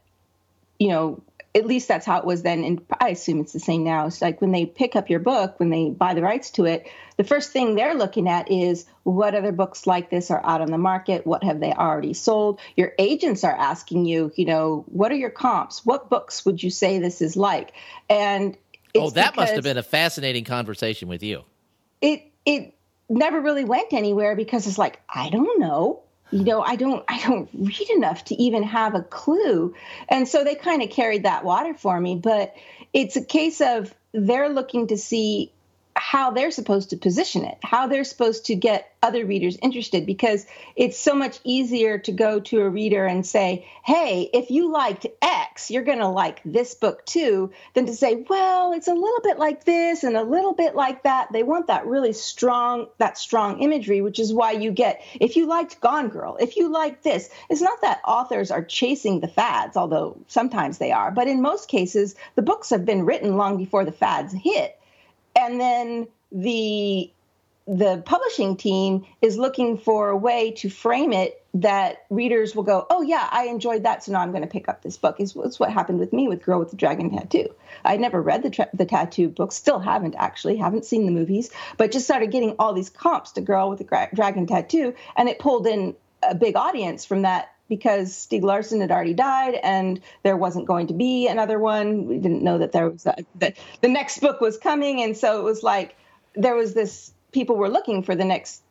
you 0.77 0.89
know, 0.89 1.21
at 1.55 1.65
least 1.65 1.87
that's 1.87 2.05
how 2.05 2.19
it 2.19 2.25
was 2.25 2.43
then 2.43 2.63
and 2.63 2.85
i 2.99 3.09
assume 3.09 3.39
it's 3.39 3.53
the 3.53 3.59
same 3.59 3.83
now. 3.83 4.05
It's 4.07 4.21
like 4.21 4.41
when 4.41 4.51
they 4.51 4.65
pick 4.65 4.95
up 4.95 5.09
your 5.09 5.19
book 5.19 5.59
when 5.59 5.69
they 5.69 5.89
buy 5.89 6.13
the 6.13 6.21
rights 6.21 6.51
to 6.51 6.65
it 6.65 6.85
the 7.17 7.23
first 7.23 7.51
thing 7.51 7.75
they're 7.75 7.95
looking 7.95 8.27
at 8.27 8.51
is 8.51 8.85
what 9.03 9.35
other 9.35 9.51
books 9.51 9.87
like 9.87 10.09
this 10.09 10.29
are 10.29 10.45
out 10.45 10.61
on 10.61 10.69
the 10.69 10.77
market 10.77 11.25
what 11.25 11.43
have 11.43 11.59
they 11.59 11.71
already 11.71 12.13
sold? 12.13 12.59
Your 12.75 12.93
agents 12.99 13.43
are 13.43 13.55
asking 13.55 14.05
you 14.05 14.31
you 14.35 14.45
know 14.45 14.83
what 14.87 15.11
are 15.11 15.15
your 15.15 15.29
comps? 15.29 15.85
What 15.85 16.09
books 16.09 16.45
would 16.45 16.61
you 16.61 16.69
say 16.69 16.99
this 16.99 17.21
is 17.21 17.35
like? 17.37 17.73
And 18.09 18.57
oh 18.95 19.09
that 19.11 19.35
must 19.35 19.53
have 19.53 19.63
been 19.63 19.77
a 19.77 19.83
fascinating 19.83 20.43
conversation 20.43 21.07
with 21.07 21.23
you. 21.23 21.43
It 22.01 22.23
it 22.45 22.75
never 23.09 23.39
really 23.39 23.65
went 23.65 23.93
anywhere 23.93 24.35
because 24.35 24.65
it's 24.65 24.79
like 24.79 24.99
i 25.07 25.29
don't 25.29 25.59
know 25.59 26.01
you 26.31 26.43
know 26.43 26.61
i 26.61 26.75
don't 26.75 27.03
i 27.07 27.19
don't 27.21 27.49
read 27.53 27.89
enough 27.91 28.23
to 28.25 28.35
even 28.41 28.63
have 28.63 28.95
a 28.95 29.01
clue. 29.01 29.73
And 30.09 30.27
so 30.27 30.43
they 30.43 30.55
kind 30.55 30.81
of 30.81 30.89
carried 30.89 31.23
that 31.23 31.43
water 31.43 31.73
for 31.73 31.99
me 31.99 32.15
but 32.15 32.53
it's 32.93 33.15
a 33.15 33.23
case 33.23 33.61
of 33.61 33.93
they're 34.13 34.49
looking 34.49 34.87
to 34.87 34.97
see 34.97 35.51
how 36.07 36.29
they're 36.29 36.51
supposed 36.51 36.91
to 36.91 36.97
position 36.97 37.43
it, 37.43 37.57
how 37.63 37.87
they're 37.87 38.03
supposed 38.03 38.45
to 38.45 38.53
get 38.53 38.93
other 39.01 39.25
readers 39.25 39.57
interested, 39.63 40.05
because 40.05 40.45
it's 40.75 40.99
so 40.99 41.15
much 41.15 41.39
easier 41.43 41.97
to 41.97 42.11
go 42.11 42.39
to 42.39 42.61
a 42.61 42.69
reader 42.69 43.07
and 43.07 43.25
say, 43.25 43.65
hey, 43.83 44.29
if 44.31 44.51
you 44.51 44.71
liked 44.71 45.07
X, 45.23 45.71
you're 45.71 45.83
going 45.83 45.97
to 45.97 46.07
like 46.07 46.41
this 46.45 46.75
book 46.75 47.03
too, 47.07 47.51
than 47.73 47.87
to 47.87 47.93
say, 47.95 48.23
well, 48.29 48.71
it's 48.73 48.87
a 48.87 48.93
little 48.93 49.21
bit 49.23 49.39
like 49.39 49.63
this 49.63 50.03
and 50.03 50.15
a 50.15 50.21
little 50.21 50.53
bit 50.53 50.75
like 50.75 51.01
that. 51.01 51.33
They 51.33 51.41
want 51.41 51.67
that 51.67 51.87
really 51.87 52.13
strong, 52.13 52.85
that 52.99 53.17
strong 53.17 53.63
imagery, 53.63 54.01
which 54.01 54.19
is 54.19 54.31
why 54.31 54.51
you 54.51 54.69
get, 54.69 55.03
if 55.19 55.35
you 55.35 55.47
liked 55.47 55.81
Gone 55.81 56.09
Girl, 56.09 56.37
if 56.39 56.55
you 56.55 56.71
like 56.71 57.01
this, 57.01 57.31
it's 57.49 57.61
not 57.61 57.81
that 57.81 58.01
authors 58.07 58.51
are 58.51 58.63
chasing 58.63 59.21
the 59.21 59.27
fads, 59.27 59.75
although 59.75 60.15
sometimes 60.27 60.77
they 60.77 60.91
are, 60.91 61.09
but 61.09 61.27
in 61.27 61.41
most 61.41 61.67
cases, 61.67 62.13
the 62.35 62.43
books 62.43 62.69
have 62.69 62.85
been 62.85 63.07
written 63.07 63.37
long 63.37 63.57
before 63.57 63.85
the 63.85 63.91
fads 63.91 64.31
hit 64.31 64.79
and 65.35 65.59
then 65.59 66.07
the 66.31 67.11
the 67.67 68.03
publishing 68.05 68.57
team 68.57 69.05
is 69.23 69.37
looking 69.37 69.77
for 69.77 70.09
a 70.09 70.17
way 70.17 70.51
to 70.51 70.69
frame 70.69 71.11
it 71.11 71.43
that 71.55 72.05
readers 72.11 72.55
will 72.55 72.63
go, 72.63 72.85
oh 72.91 73.01
yeah, 73.01 73.27
I 73.31 73.45
enjoyed 73.45 73.83
that, 73.83 74.03
so 74.03 74.11
now 74.11 74.19
I'm 74.19 74.31
going 74.31 74.43
to 74.43 74.47
pick 74.47 74.69
up 74.69 74.83
this 74.83 74.97
book. 74.97 75.19
Is 75.19 75.35
it's 75.35 75.59
what 75.59 75.71
happened 75.71 75.99
with 75.99 76.13
me 76.13 76.27
with 76.27 76.43
Girl 76.43 76.59
with 76.59 76.69
the 76.69 76.75
Dragon 76.75 77.09
Tattoo. 77.09 77.47
I 77.83 77.97
never 77.97 78.21
read 78.21 78.43
the 78.43 78.51
tra- 78.51 78.69
the 78.73 78.85
tattoo 78.85 79.29
book, 79.29 79.51
still 79.51 79.79
haven't 79.79 80.15
actually, 80.15 80.57
haven't 80.57 80.85
seen 80.85 81.05
the 81.05 81.11
movies, 81.11 81.49
but 81.77 81.91
just 81.91 82.05
started 82.05 82.29
getting 82.29 82.55
all 82.59 82.73
these 82.73 82.89
comps 82.89 83.31
to 83.31 83.41
Girl 83.41 83.69
with 83.69 83.79
the 83.79 83.85
gra- 83.85 84.09
Dragon 84.13 84.45
Tattoo, 84.45 84.93
and 85.15 85.27
it 85.27 85.39
pulled 85.39 85.65
in 85.65 85.95
a 86.21 86.35
big 86.35 86.55
audience 86.55 87.05
from 87.05 87.23
that 87.23 87.54
because 87.67 88.11
Stieg 88.11 88.43
Larsson 88.43 88.81
had 88.81 88.91
already 88.91 89.13
died 89.13 89.55
and 89.55 90.01
there 90.23 90.37
wasn't 90.37 90.67
going 90.67 90.87
to 90.87 90.93
be 90.93 91.27
another 91.27 91.59
one. 91.59 92.05
We 92.05 92.17
didn't 92.17 92.43
know 92.43 92.57
that 92.59 92.71
there 92.71 92.89
was 92.89 93.05
a, 93.05 93.15
that 93.35 93.57
the 93.81 93.87
next 93.87 94.19
book 94.19 94.41
was 94.41 94.57
coming, 94.57 95.01
and 95.01 95.17
so 95.17 95.39
it 95.39 95.43
was 95.43 95.63
like 95.63 95.95
there 96.35 96.55
was 96.55 96.73
this 96.73 97.11
people 97.31 97.55
were 97.55 97.69
looking 97.69 98.03
for 98.03 98.15
the 98.15 98.25
next 98.25 98.61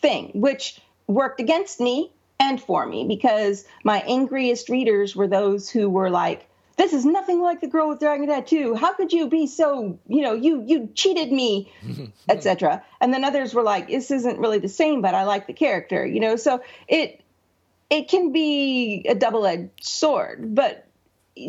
thing, 0.00 0.30
which 0.34 0.80
worked 1.06 1.40
against 1.40 1.80
me 1.80 2.12
and 2.40 2.60
for 2.60 2.86
me 2.86 3.06
because 3.06 3.64
my 3.84 4.00
angriest 4.00 4.68
readers 4.68 5.14
were 5.14 5.28
those 5.28 5.70
who 5.70 5.88
were 5.88 6.10
like 6.10 6.46
this 6.76 6.92
is 6.92 7.04
nothing 7.04 7.40
like 7.40 7.60
the 7.60 7.68
girl 7.68 7.88
with 7.88 8.00
dragon 8.00 8.26
tattoo. 8.26 8.74
How 8.74 8.94
could 8.94 9.12
you 9.12 9.28
be 9.28 9.46
so 9.46 9.98
you 10.08 10.22
know 10.22 10.34
you 10.34 10.64
you 10.66 10.88
cheated 10.94 11.30
me 11.30 11.72
etc 12.28 12.82
and 13.00 13.12
then 13.12 13.24
others 13.24 13.54
were 13.54 13.62
like 13.62 13.88
this 13.88 14.10
isn't 14.10 14.38
really 14.38 14.58
the 14.58 14.68
same 14.68 15.00
but 15.00 15.14
i 15.14 15.24
like 15.24 15.46
the 15.46 15.52
character 15.52 16.04
you 16.04 16.20
know? 16.20 16.36
So 16.36 16.62
it 16.88 17.23
it 17.94 18.08
can 18.08 18.32
be 18.32 19.04
a 19.08 19.14
double-edged 19.14 19.84
sword 19.84 20.54
but 20.54 20.86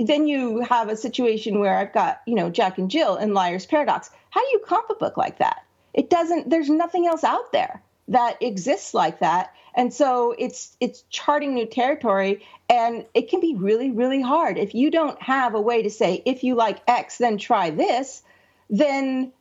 then 0.05 0.27
you 0.27 0.61
have 0.61 0.89
a 0.89 0.97
situation 0.97 1.59
where 1.59 1.77
i've 1.77 1.93
got 1.93 2.21
you 2.25 2.35
know 2.35 2.49
jack 2.49 2.77
and 2.77 2.89
jill 2.89 3.15
and 3.15 3.33
liar's 3.33 3.65
paradox. 3.65 4.09
How 4.29 4.41
do 4.41 4.47
you 4.51 4.59
comp 4.65 4.89
a 4.89 4.95
book 4.95 5.17
like 5.17 5.39
that? 5.39 5.63
It 5.93 6.09
doesn't 6.09 6.49
there's 6.49 6.69
nothing 6.69 7.07
else 7.07 7.23
out 7.23 7.51
there 7.51 7.81
that 8.07 8.41
exists 8.41 8.93
like 8.93 9.19
that. 9.19 9.53
And 9.75 9.93
so 9.93 10.35
it's 10.37 10.75
it's 10.79 11.03
charting 11.09 11.53
new 11.53 11.65
territory 11.65 12.45
and 12.69 13.05
it 13.13 13.29
can 13.29 13.41
be 13.41 13.55
really 13.55 13.91
really 13.91 14.21
hard. 14.21 14.57
If 14.57 14.75
you 14.75 14.91
don't 14.91 15.21
have 15.21 15.55
a 15.55 15.61
way 15.61 15.83
to 15.83 15.89
say 15.89 16.21
if 16.25 16.43
you 16.43 16.55
like 16.55 16.79
x 16.87 17.17
then 17.17 17.37
try 17.37 17.69
this 17.69 18.23
then 18.69 19.31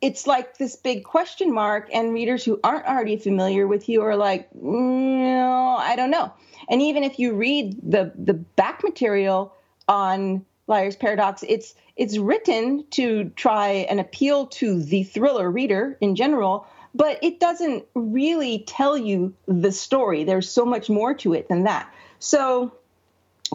it's 0.00 0.26
like 0.26 0.58
this 0.58 0.76
big 0.76 1.04
question 1.04 1.52
mark 1.52 1.88
and 1.92 2.12
readers 2.12 2.44
who 2.44 2.60
aren't 2.62 2.86
already 2.86 3.16
familiar 3.16 3.66
with 3.66 3.88
you 3.88 4.02
are 4.02 4.16
like 4.16 4.48
no 4.54 5.76
i 5.78 5.96
don't 5.96 6.10
know. 6.10 6.32
And 6.70 6.82
even 6.82 7.02
if 7.04 7.18
you 7.18 7.34
read 7.34 7.78
the 7.82 8.12
the 8.16 8.34
back 8.34 8.82
material 8.84 9.54
on 9.88 10.44
liar's 10.66 10.96
paradox 10.96 11.44
it's 11.48 11.74
it's 11.96 12.18
written 12.18 12.84
to 12.90 13.30
try 13.36 13.86
and 13.90 13.98
appeal 13.98 14.46
to 14.46 14.82
the 14.82 15.02
thriller 15.04 15.50
reader 15.50 15.96
in 16.00 16.14
general 16.14 16.66
but 16.94 17.18
it 17.22 17.38
doesn't 17.38 17.84
really 17.94 18.64
tell 18.66 18.96
you 18.96 19.34
the 19.46 19.72
story. 19.72 20.24
There's 20.24 20.50
so 20.50 20.64
much 20.64 20.88
more 20.88 21.14
to 21.14 21.34
it 21.34 21.48
than 21.48 21.64
that. 21.64 21.92
So 22.18 22.72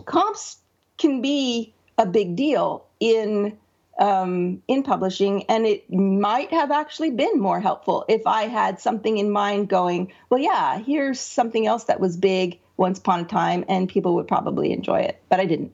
comps 0.05 0.57
can 0.97 1.21
be 1.21 1.73
a 1.97 2.05
big 2.05 2.35
deal 2.35 2.85
in 2.99 3.57
um, 3.99 4.61
in 4.67 4.83
publishing, 4.83 5.43
and 5.49 5.65
it 5.65 5.91
might 5.91 6.51
have 6.51 6.71
actually 6.71 7.11
been 7.11 7.39
more 7.39 7.59
helpful 7.59 8.05
if 8.09 8.25
I 8.25 8.43
had 8.43 8.79
something 8.79 9.17
in 9.17 9.31
mind 9.31 9.69
going, 9.69 10.11
well, 10.29 10.39
yeah, 10.39 10.79
here's 10.79 11.19
something 11.19 11.67
else 11.67 11.85
that 11.85 11.99
was 11.99 12.17
big 12.17 12.59
once 12.77 12.99
upon 12.99 13.21
a 13.21 13.25
time, 13.25 13.65
and 13.67 13.87
people 13.87 14.15
would 14.15 14.27
probably 14.27 14.71
enjoy 14.71 14.99
it, 15.01 15.21
but 15.29 15.39
I 15.39 15.45
didn't. 15.45 15.73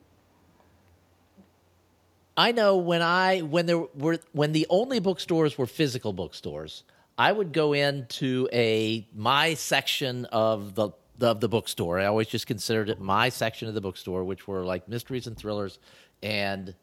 I 2.36 2.52
know 2.52 2.76
when 2.76 3.02
I 3.02 3.40
when 3.40 3.66
there 3.66 3.78
were 3.78 4.18
when 4.32 4.52
the 4.52 4.66
only 4.70 4.98
bookstores 4.98 5.58
were 5.58 5.66
physical 5.66 6.12
bookstores, 6.12 6.84
I 7.18 7.32
would 7.32 7.52
go 7.52 7.72
into 7.72 8.48
a 8.52 9.06
my 9.14 9.54
section 9.54 10.24
of 10.26 10.74
the 10.74 10.90
of 11.20 11.40
the 11.40 11.48
bookstore. 11.48 11.98
I 11.98 12.06
always 12.06 12.28
just 12.28 12.46
considered 12.46 12.88
it 12.88 13.00
my 13.00 13.28
section 13.28 13.68
of 13.68 13.74
the 13.74 13.80
bookstore, 13.80 14.24
which 14.24 14.48
were 14.48 14.64
like 14.64 14.88
mysteries 14.88 15.26
and 15.26 15.36
thrillers 15.36 15.78
and 16.22 16.74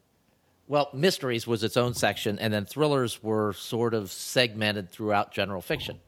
well, 0.68 0.90
mysteries 0.92 1.46
was 1.46 1.64
its 1.64 1.78
own 1.78 1.94
section, 1.94 2.38
and 2.38 2.52
then 2.52 2.66
thrillers 2.66 3.22
were 3.22 3.54
sort 3.54 3.94
of 3.94 4.12
segmented 4.12 4.90
throughout 4.90 5.32
general 5.32 5.62
fiction. 5.62 5.98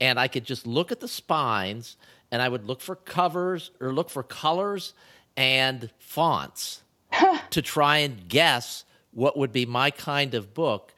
And 0.00 0.18
I 0.18 0.26
could 0.26 0.44
just 0.44 0.66
look 0.66 0.90
at 0.90 0.98
the 0.98 1.08
spines, 1.08 1.96
and 2.32 2.42
I 2.42 2.48
would 2.48 2.66
look 2.66 2.80
for 2.80 2.96
covers 2.96 3.70
or 3.80 3.92
look 3.92 4.10
for 4.10 4.24
colors 4.24 4.94
and 5.36 5.90
fonts 5.98 6.82
to 7.50 7.62
try 7.62 7.98
and 7.98 8.28
guess 8.28 8.84
what 9.12 9.36
would 9.38 9.52
be 9.52 9.64
my 9.64 9.90
kind 9.90 10.34
of 10.34 10.54
book. 10.54 10.92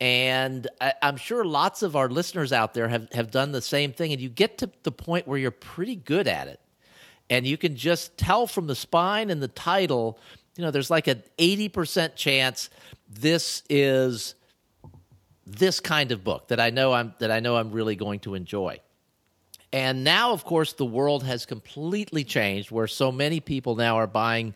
And 0.00 0.66
I, 0.80 0.94
am 1.02 1.16
sure 1.16 1.44
lots 1.44 1.82
of 1.82 1.94
our 1.94 2.08
listeners 2.08 2.52
out 2.52 2.74
there 2.74 2.88
have, 2.88 3.12
have 3.12 3.30
done 3.30 3.52
the 3.52 3.62
same 3.62 3.92
thing. 3.92 4.12
And 4.12 4.20
you 4.20 4.28
get 4.28 4.58
to 4.58 4.70
the 4.82 4.92
point 4.92 5.26
where 5.26 5.38
you're 5.38 5.50
pretty 5.50 5.96
good 5.96 6.28
at 6.28 6.48
it. 6.48 6.60
And 7.28 7.46
you 7.46 7.56
can 7.56 7.76
just 7.76 8.16
tell 8.18 8.46
from 8.46 8.66
the 8.66 8.74
spine 8.74 9.30
and 9.30 9.42
the 9.42 9.48
title 9.48 10.18
you 10.56 10.64
know, 10.64 10.70
there's 10.70 10.90
like 10.90 11.06
an 11.06 11.22
80% 11.38 12.16
chance 12.16 12.70
this 13.08 13.62
is 13.68 14.34
this 15.46 15.78
kind 15.78 16.10
of 16.10 16.24
book 16.24 16.48
that 16.48 16.58
I 16.58 16.70
know 16.70 16.92
I'm 16.92 17.14
that 17.20 17.30
I 17.30 17.38
know 17.40 17.56
I'm 17.56 17.70
really 17.70 17.94
going 17.94 18.20
to 18.20 18.34
enjoy. 18.34 18.80
And 19.72 20.02
now 20.02 20.32
of 20.32 20.44
course 20.44 20.72
the 20.72 20.84
world 20.84 21.22
has 21.24 21.46
completely 21.46 22.24
changed 22.24 22.70
where 22.70 22.88
so 22.88 23.12
many 23.12 23.38
people 23.38 23.76
now 23.76 23.96
are 23.96 24.08
buying 24.08 24.54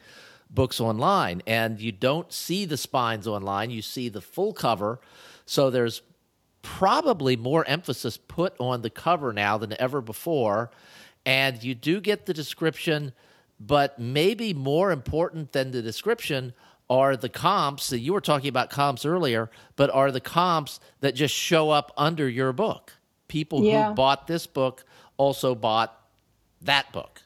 books 0.50 0.80
online 0.80 1.42
and 1.46 1.80
you 1.80 1.92
don't 1.92 2.32
see 2.32 2.64
the 2.64 2.76
spines 2.76 3.28
online, 3.28 3.70
you 3.70 3.82
see 3.82 4.08
the 4.08 4.20
full 4.20 4.52
cover. 4.52 5.00
So 5.46 5.70
there's 5.70 6.02
probably 6.62 7.36
more 7.36 7.64
emphasis 7.68 8.16
put 8.16 8.54
on 8.58 8.82
the 8.82 8.90
cover 8.90 9.32
now 9.32 9.58
than 9.58 9.80
ever 9.80 10.00
before 10.00 10.70
and 11.24 11.62
you 11.62 11.74
do 11.74 12.00
get 12.00 12.26
the 12.26 12.34
description 12.34 13.12
but 13.60 13.98
maybe 13.98 14.54
more 14.54 14.90
important 14.90 15.52
than 15.52 15.70
the 15.70 15.82
description 15.82 16.54
are 16.88 17.16
the 17.16 17.28
comps 17.28 17.90
that 17.90 18.00
you 18.00 18.12
were 18.12 18.20
talking 18.20 18.48
about 18.48 18.70
comps 18.70 19.04
earlier, 19.04 19.50
but 19.76 19.90
are 19.90 20.10
the 20.10 20.20
comps 20.20 20.80
that 21.00 21.14
just 21.14 21.34
show 21.34 21.70
up 21.70 21.92
under 21.96 22.28
your 22.28 22.52
book. 22.52 22.94
People 23.28 23.62
yeah. 23.62 23.90
who 23.90 23.94
bought 23.94 24.26
this 24.26 24.46
book 24.46 24.84
also 25.16 25.54
bought 25.54 25.96
that 26.62 26.90
book. 26.92 27.22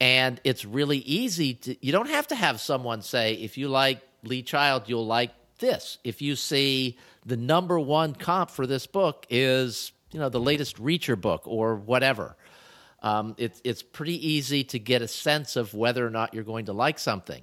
And 0.00 0.40
it's 0.44 0.64
really 0.64 0.98
easy 0.98 1.54
to, 1.54 1.76
you 1.84 1.90
don't 1.90 2.10
have 2.10 2.26
to 2.28 2.34
have 2.34 2.60
someone 2.60 3.00
say, 3.00 3.34
if 3.34 3.56
you 3.56 3.68
like 3.68 4.00
Lee 4.24 4.42
Child, 4.42 4.84
you'll 4.86 5.06
like 5.06 5.30
this. 5.58 5.98
If 6.04 6.20
you 6.20 6.36
see 6.36 6.98
the 7.24 7.36
number 7.36 7.80
one 7.80 8.14
comp 8.14 8.50
for 8.50 8.66
this 8.66 8.86
book 8.86 9.26
is, 9.30 9.92
you 10.12 10.20
know, 10.20 10.28
the 10.28 10.40
latest 10.40 10.76
Reacher 10.76 11.20
book 11.20 11.42
or 11.46 11.76
whatever 11.76 12.36
um, 13.02 13.34
it's 13.38 13.60
it's 13.64 13.82
pretty 13.82 14.26
easy 14.28 14.64
to 14.64 14.78
get 14.78 15.02
a 15.02 15.08
sense 15.08 15.56
of 15.56 15.74
whether 15.74 16.06
or 16.06 16.10
not 16.10 16.34
you're 16.34 16.44
going 16.44 16.66
to 16.66 16.72
like 16.72 16.98
something. 16.98 17.42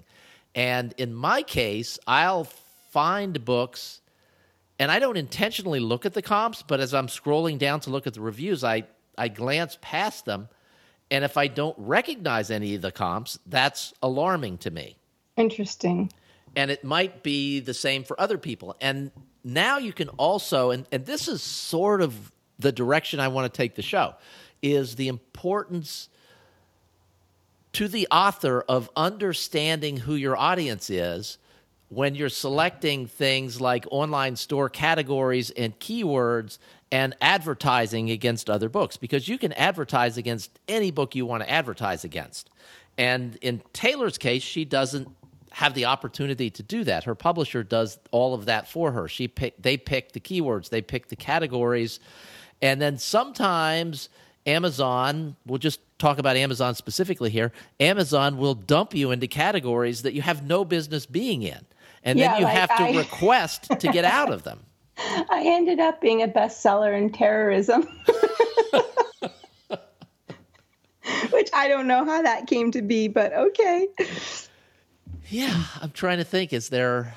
And 0.54 0.94
in 0.98 1.14
my 1.14 1.42
case, 1.42 2.00
I'll 2.08 2.46
find 2.92 3.44
books, 3.44 4.02
and 4.80 4.92
I 4.92 5.00
don't 5.00 5.18
intentionally 5.18 5.80
look 5.80 6.06
at 6.06 6.14
the 6.14 6.22
comps, 6.22 6.62
but 6.62 6.80
as 6.80 6.94
I'm 6.94 7.08
scrolling 7.08 7.58
down 7.58 7.80
to 7.82 7.90
look 7.90 8.08
at 8.08 8.14
the 8.14 8.22
reviews, 8.22 8.64
I 8.64 8.84
I 9.18 9.30
glance 9.30 9.78
past 9.82 10.26
them, 10.26 10.50
and 11.10 11.24
if 11.24 11.38
I 11.38 11.48
don't 11.48 11.78
recognize 11.78 12.52
any 12.52 12.76
of 12.76 12.82
the 12.82 12.92
comps, 12.92 13.40
that's 13.46 13.94
alarming 14.02 14.58
to 14.60 14.72
me. 14.72 14.98
Interesting. 15.38 16.12
And 16.56 16.72
it 16.72 16.84
might 16.84 17.22
be 17.22 17.60
the 17.60 17.74
same 17.74 18.04
for 18.04 18.20
other 18.20 18.38
people. 18.38 18.76
And 18.80 19.12
now 19.44 19.78
you 19.78 19.92
can 19.92 20.08
also, 20.10 20.72
and, 20.72 20.86
and 20.92 21.06
this 21.06 21.28
is 21.28 21.44
sort 21.44 22.02
of 22.02 22.32
the 22.60 22.72
direction 22.72 23.20
I 23.20 23.28
want 23.28 23.52
to 23.52 23.56
take 23.56 23.76
the 23.76 23.82
show 23.82 24.16
is 24.62 24.96
the 24.96 25.08
importance 25.08 26.10
to 27.74 27.88
the 27.88 28.08
author 28.10 28.64
of 28.70 28.90
understanding 28.96 29.98
who 29.98 30.16
your 30.16 30.38
audience 30.38 30.90
is 30.90 31.38
when 31.90 32.16
you're 32.16 32.30
selecting 32.30 33.06
things 33.06 33.62
like 33.62 33.86
online 33.92 34.36
store 34.36 34.70
categories 34.70 35.52
and 35.52 35.78
keywords 35.80 36.58
and 36.92 37.16
advertising 37.22 38.10
against 38.10 38.50
other 38.50 38.70
books 38.70 38.98
because 38.98 39.28
you 39.28 39.38
can 39.38 39.52
advertise 39.54 40.18
against 40.18 40.60
any 40.68 40.92
book 40.92 41.16
you 41.16 41.26
want 41.26 41.44
to 41.44 41.50
advertise 41.50 42.04
against. 42.04 42.50
And 42.98 43.38
in 43.42 43.62
Taylor's 43.74 44.18
case, 44.18 44.42
she 44.42 44.66
doesn't 44.66 45.10
have 45.52 45.74
the 45.74 45.86
opportunity 45.86 46.50
to 46.50 46.64
do 46.64 46.84
that. 46.84 47.04
Her 47.06 47.16
publisher 47.16 47.64
does 47.64 47.98
all 48.12 48.34
of 48.34 48.46
that 48.46 48.68
for 48.68 48.92
her. 48.92 49.08
She 49.08 49.28
pick, 49.28 49.62
they 49.62 49.78
pick 49.78 50.12
the 50.12 50.20
keywords, 50.20 50.70
they 50.70 50.82
pick 50.82 51.08
the 51.08 51.16
categories, 51.16 52.00
and 52.62 52.82
then 52.82 52.98
sometimes 52.98 54.10
Amazon, 54.46 55.36
we'll 55.46 55.58
just 55.58 55.80
talk 55.98 56.20
about 56.20 56.36
Amazon 56.36 56.76
specifically 56.76 57.30
here. 57.30 57.52
Amazon 57.80 58.38
will 58.38 58.54
dump 58.54 58.94
you 58.94 59.12
into 59.12 59.28
categories 59.28 60.04
that 60.04 60.14
you 60.14 60.22
have 60.22 60.46
no 60.46 60.64
business 60.64 61.06
being 61.06 61.42
in. 61.42 61.66
And 62.04 62.20
yeah, 62.20 62.34
then 62.34 62.40
you 62.40 62.46
like 62.46 62.56
have 62.56 62.78
to 62.78 62.84
I... 62.84 62.98
request 62.98 63.72
to 63.80 63.88
get 63.88 64.06
out 64.06 64.32
of 64.32 64.44
them. 64.44 64.60
I 64.98 65.44
ended 65.46 65.80
up 65.80 66.00
being 66.00 66.22
a 66.22 66.28
bestseller 66.28 66.96
in 66.96 67.12
terrorism. 67.12 67.82
Which 71.32 71.50
I 71.54 71.68
don't 71.68 71.88
know 71.88 72.06
how 72.06 72.22
that 72.22 72.48
came 72.48 72.72
to 72.72 72.82
be, 72.82 73.08
but 73.08 73.34
okay. 73.34 73.88
Yeah, 75.30 75.66
I'm 75.82 75.92
trying 75.92 76.18
to 76.20 76.24
think. 76.24 76.54
Is 76.54 76.70
there. 76.70 77.16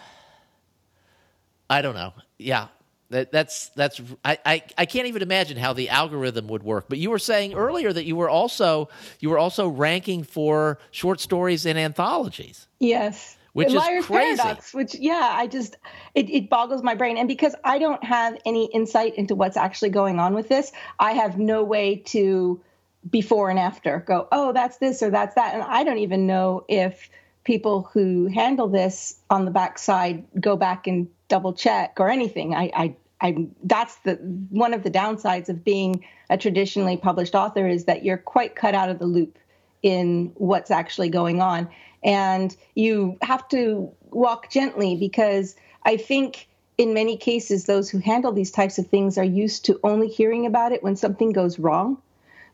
I 1.71 1.83
don't 1.83 1.95
know. 1.95 2.13
Yeah, 2.39 2.69
that, 3.11 3.33
that's 3.33 3.71
that's 3.71 4.01
I, 4.25 4.39
I, 4.45 4.63
I 4.77 4.87
can't 4.87 5.07
even 5.07 5.23
imagine 5.23 5.57
how 5.57 5.73
the 5.73 5.89
algorithm 5.89 6.49
would 6.49 6.63
work. 6.63 6.87
But 6.89 6.99
you 6.99 7.11
were 7.11 7.19
saying 7.19 7.55
earlier 7.55 7.93
that 7.93 8.05
you 8.05 8.17
were 8.17 8.29
also 8.29 8.89
you 9.21 9.31
were 9.31 9.39
also 9.39 9.69
ranking 9.69 10.23
for 10.25 10.79
short 10.91 11.21
stories 11.21 11.65
and 11.67 11.79
anthologies. 11.79 12.67
Yes. 12.79 13.37
Which 13.55 13.71
Liar's 13.71 14.01
is 14.01 14.07
crazy. 14.07 14.37
Paradox, 14.37 14.75
which 14.75 14.95
yeah, 14.95 15.31
I 15.33 15.47
just 15.47 15.77
it, 16.15 16.31
it 16.31 16.51
boggles 16.51 16.83
my 16.83 16.95
brain. 16.95 17.17
And 17.17 17.27
because 17.27 17.55
I 17.65 17.79
don't 17.79 18.03
have 18.05 18.39
any 18.45 18.67
insight 18.67 19.17
into 19.17 19.35
what's 19.35 19.57
actually 19.57 19.89
going 19.89 20.21
on 20.21 20.35
with 20.35 20.49
this, 20.49 20.71
I 21.01 21.13
have 21.13 21.39
no 21.39 21.65
way 21.65 21.97
to 22.07 22.61
before 23.09 23.49
and 23.49 23.59
after 23.59 24.05
go, 24.07 24.29
oh, 24.33 24.53
that's 24.53 24.79
this 24.79 25.03
or 25.03 25.11
that's 25.11 25.35
that. 25.35 25.55
And 25.55 25.63
I 25.63 25.83
don't 25.83 25.99
even 25.99 26.27
know 26.27 26.65
if 26.69 27.09
people 27.45 27.89
who 27.93 28.27
handle 28.27 28.69
this 28.69 29.19
on 29.31 29.47
the 29.47 29.51
backside 29.51 30.25
go 30.39 30.55
back 30.55 30.87
and 30.87 31.09
double 31.29 31.53
check 31.53 31.97
or 31.99 32.11
anything. 32.11 32.55
I, 32.55 32.71
I, 32.75 32.97
I, 33.21 33.49
that's 33.63 33.97
the 33.97 34.15
one 34.51 34.75
of 34.75 34.83
the 34.83 34.91
downsides 34.91 35.49
of 35.49 35.65
being 35.65 36.05
a 36.31 36.39
traditionally 36.39 36.97
published 36.97 37.35
author 37.35 37.67
is 37.67 37.85
that 37.85 38.05
you're 38.05 38.19
quite 38.19 38.55
cut 38.55 38.75
out 38.75 38.89
of 38.89 38.99
the 38.99 39.07
loop 39.07 39.39
in 39.83 40.33
what's 40.37 40.71
actually 40.71 41.09
going 41.09 41.41
on, 41.41 41.69
and 42.03 42.55
you 42.75 43.17
have 43.23 43.49
to 43.49 43.93
walk 44.11 44.51
gently 44.51 44.97
because 44.97 45.55
I 45.85 45.97
think 45.97 46.49
in 46.77 46.95
many 46.95 47.17
cases 47.17 47.67
those 47.67 47.91
who 47.91 47.99
handle 47.99 48.33
these 48.33 48.53
types 48.53 48.79
of 48.79 48.87
things 48.87 49.19
are 49.19 49.25
used 49.25 49.65
to 49.67 49.81
only 49.83 50.09
hearing 50.09 50.47
about 50.47 50.73
it 50.73 50.83
when 50.83 50.97
something 50.97 51.33
goes 51.33 51.59
wrong. 51.59 51.99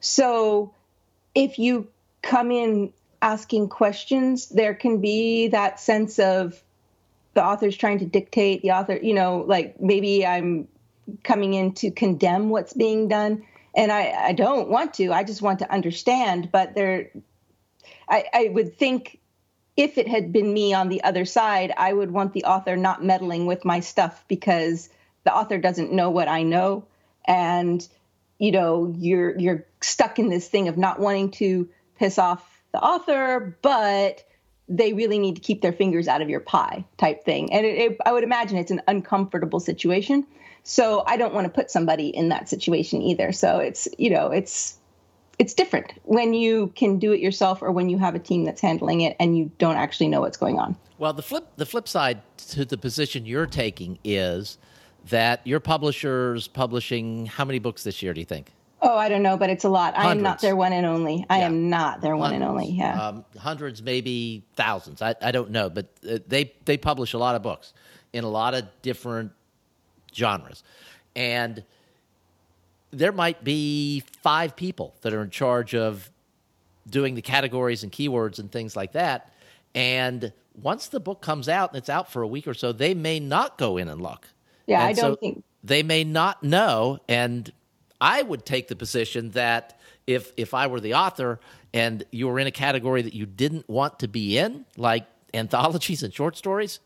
So 0.00 0.74
if 1.34 1.58
you 1.58 1.88
come 2.22 2.50
in 2.50 2.92
asking 3.20 3.68
questions, 3.68 4.48
there 4.48 4.74
can 4.74 5.00
be 5.00 5.48
that 5.48 5.78
sense 5.78 6.18
of 6.18 6.62
the 7.34 7.44
author's 7.44 7.76
trying 7.76 7.98
to 7.98 8.06
dictate 8.06 8.62
the 8.62 8.70
author 8.70 8.98
you 9.02 9.14
know 9.14 9.44
like 9.46 9.80
maybe 9.80 10.26
i'm 10.26 10.66
coming 11.22 11.54
in 11.54 11.72
to 11.72 11.90
condemn 11.90 12.48
what's 12.48 12.72
being 12.72 13.08
done 13.08 13.42
and 13.76 13.90
I, 13.90 14.12
I 14.12 14.32
don't 14.32 14.68
want 14.68 14.94
to. 14.94 15.12
I 15.12 15.24
just 15.24 15.42
want 15.42 15.58
to 15.60 15.72
understand. 15.72 16.50
But 16.52 16.74
there, 16.74 17.10
I, 18.08 18.24
I 18.32 18.48
would 18.52 18.76
think 18.76 19.18
if 19.76 19.98
it 19.98 20.06
had 20.06 20.32
been 20.32 20.52
me 20.52 20.72
on 20.72 20.88
the 20.88 21.02
other 21.02 21.24
side, 21.24 21.72
I 21.76 21.92
would 21.92 22.10
want 22.10 22.32
the 22.32 22.44
author 22.44 22.76
not 22.76 23.04
meddling 23.04 23.46
with 23.46 23.64
my 23.64 23.80
stuff 23.80 24.24
because 24.28 24.88
the 25.24 25.34
author 25.34 25.58
doesn't 25.58 25.92
know 25.92 26.10
what 26.10 26.28
I 26.28 26.42
know, 26.42 26.86
and 27.24 27.86
you 28.38 28.52
know 28.52 28.94
you're 28.96 29.36
you're 29.38 29.66
stuck 29.80 30.18
in 30.18 30.28
this 30.28 30.48
thing 30.48 30.68
of 30.68 30.78
not 30.78 31.00
wanting 31.00 31.30
to 31.32 31.68
piss 31.98 32.18
off 32.18 32.48
the 32.72 32.80
author, 32.80 33.56
but 33.62 34.22
they 34.68 34.92
really 34.92 35.18
need 35.18 35.34
to 35.36 35.40
keep 35.40 35.60
their 35.62 35.72
fingers 35.72 36.08
out 36.08 36.22
of 36.22 36.30
your 36.30 36.40
pie 36.40 36.84
type 36.96 37.24
thing. 37.24 37.52
And 37.52 37.66
it, 37.66 37.78
it, 37.78 37.98
I 38.06 38.12
would 38.12 38.24
imagine 38.24 38.56
it's 38.56 38.70
an 38.70 38.82
uncomfortable 38.88 39.60
situation. 39.60 40.26
So 40.62 41.04
I 41.06 41.16
don't 41.16 41.34
want 41.34 41.46
to 41.46 41.52
put 41.52 41.70
somebody 41.70 42.08
in 42.08 42.30
that 42.30 42.48
situation 42.48 43.02
either. 43.02 43.32
So 43.32 43.58
it's 43.58 43.86
you 43.98 44.10
know 44.10 44.28
it's 44.30 44.78
it's 45.38 45.52
different 45.52 45.92
when 46.04 46.32
you 46.32 46.72
can 46.76 46.98
do 46.98 47.12
it 47.12 47.20
yourself 47.20 47.60
or 47.60 47.70
when 47.72 47.88
you 47.90 47.98
have 47.98 48.14
a 48.14 48.18
team 48.18 48.44
that's 48.44 48.60
handling 48.60 49.02
it 49.02 49.16
and 49.20 49.36
you 49.36 49.50
don't 49.58 49.76
actually 49.76 50.08
know 50.08 50.20
what's 50.20 50.36
going 50.36 50.58
on. 50.58 50.76
Well, 50.98 51.12
the 51.12 51.22
flip 51.22 51.48
the 51.56 51.66
flip 51.66 51.86
side 51.86 52.22
to 52.48 52.64
the 52.64 52.78
position 52.78 53.26
you're 53.26 53.46
taking 53.46 53.98
is 54.04 54.58
that 55.10 55.46
your 55.46 55.60
publisher's 55.60 56.48
publishing 56.48 57.26
how 57.26 57.44
many 57.44 57.58
books 57.58 57.84
this 57.84 58.02
year? 58.02 58.14
Do 58.14 58.20
you 58.20 58.26
think? 58.26 58.52
Oh, 58.86 58.98
I 58.98 59.08
don't 59.08 59.22
know, 59.22 59.38
but 59.38 59.48
it's 59.48 59.64
a 59.64 59.68
lot. 59.70 59.94
Hundreds. 59.94 60.08
I 60.08 60.12
am 60.12 60.22
not 60.22 60.40
their 60.40 60.54
one 60.54 60.74
and 60.74 60.84
only. 60.84 61.24
I 61.30 61.38
yeah. 61.38 61.46
am 61.46 61.70
not 61.70 62.02
their 62.02 62.16
one 62.16 62.32
hundreds. 62.32 62.42
and 62.42 62.50
only. 62.50 62.70
Yeah, 62.70 63.08
um, 63.08 63.24
hundreds, 63.38 63.82
maybe 63.82 64.44
thousands. 64.56 65.00
I, 65.00 65.14
I 65.22 65.32
don't 65.32 65.50
know, 65.50 65.70
but 65.70 65.86
uh, 66.08 66.18
they 66.28 66.52
they 66.66 66.76
publish 66.76 67.14
a 67.14 67.18
lot 67.18 67.34
of 67.34 67.42
books 67.42 67.72
in 68.12 68.24
a 68.24 68.28
lot 68.28 68.52
of 68.52 68.66
different 68.82 69.32
genres, 70.14 70.62
and 71.16 71.64
there 72.90 73.10
might 73.10 73.42
be 73.42 74.02
five 74.22 74.54
people 74.54 74.94
that 75.00 75.14
are 75.14 75.22
in 75.22 75.30
charge 75.30 75.74
of 75.74 76.10
doing 76.88 77.14
the 77.14 77.22
categories 77.22 77.82
and 77.82 77.90
keywords 77.90 78.38
and 78.38 78.52
things 78.52 78.76
like 78.76 78.92
that. 78.92 79.32
And 79.74 80.30
once 80.60 80.88
the 80.88 81.00
book 81.00 81.22
comes 81.22 81.48
out 81.48 81.70
and 81.70 81.78
it's 81.78 81.88
out 81.88 82.12
for 82.12 82.22
a 82.22 82.28
week 82.28 82.46
or 82.46 82.54
so, 82.54 82.70
they 82.70 82.94
may 82.94 83.18
not 83.18 83.58
go 83.58 83.78
in 83.78 83.88
and 83.88 84.00
look. 84.00 84.28
Yeah, 84.66 84.80
and 84.80 84.88
I 84.88 84.92
don't 84.92 85.14
so 85.14 85.16
think 85.16 85.44
they 85.64 85.82
may 85.82 86.04
not 86.04 86.42
know. 86.42 86.98
And 87.08 87.50
I 88.04 88.20
would 88.20 88.44
take 88.44 88.68
the 88.68 88.76
position 88.76 89.30
that 89.30 89.80
if 90.06 90.34
if 90.36 90.52
I 90.52 90.66
were 90.66 90.78
the 90.78 90.92
author 90.92 91.40
and 91.72 92.04
you 92.12 92.28
were 92.28 92.38
in 92.38 92.46
a 92.46 92.50
category 92.50 93.00
that 93.00 93.14
you 93.14 93.24
didn't 93.24 93.66
want 93.66 94.00
to 94.00 94.08
be 94.08 94.36
in, 94.36 94.66
like 94.76 95.06
anthologies 95.32 96.02
and 96.02 96.12
short 96.12 96.36
stories, 96.36 96.80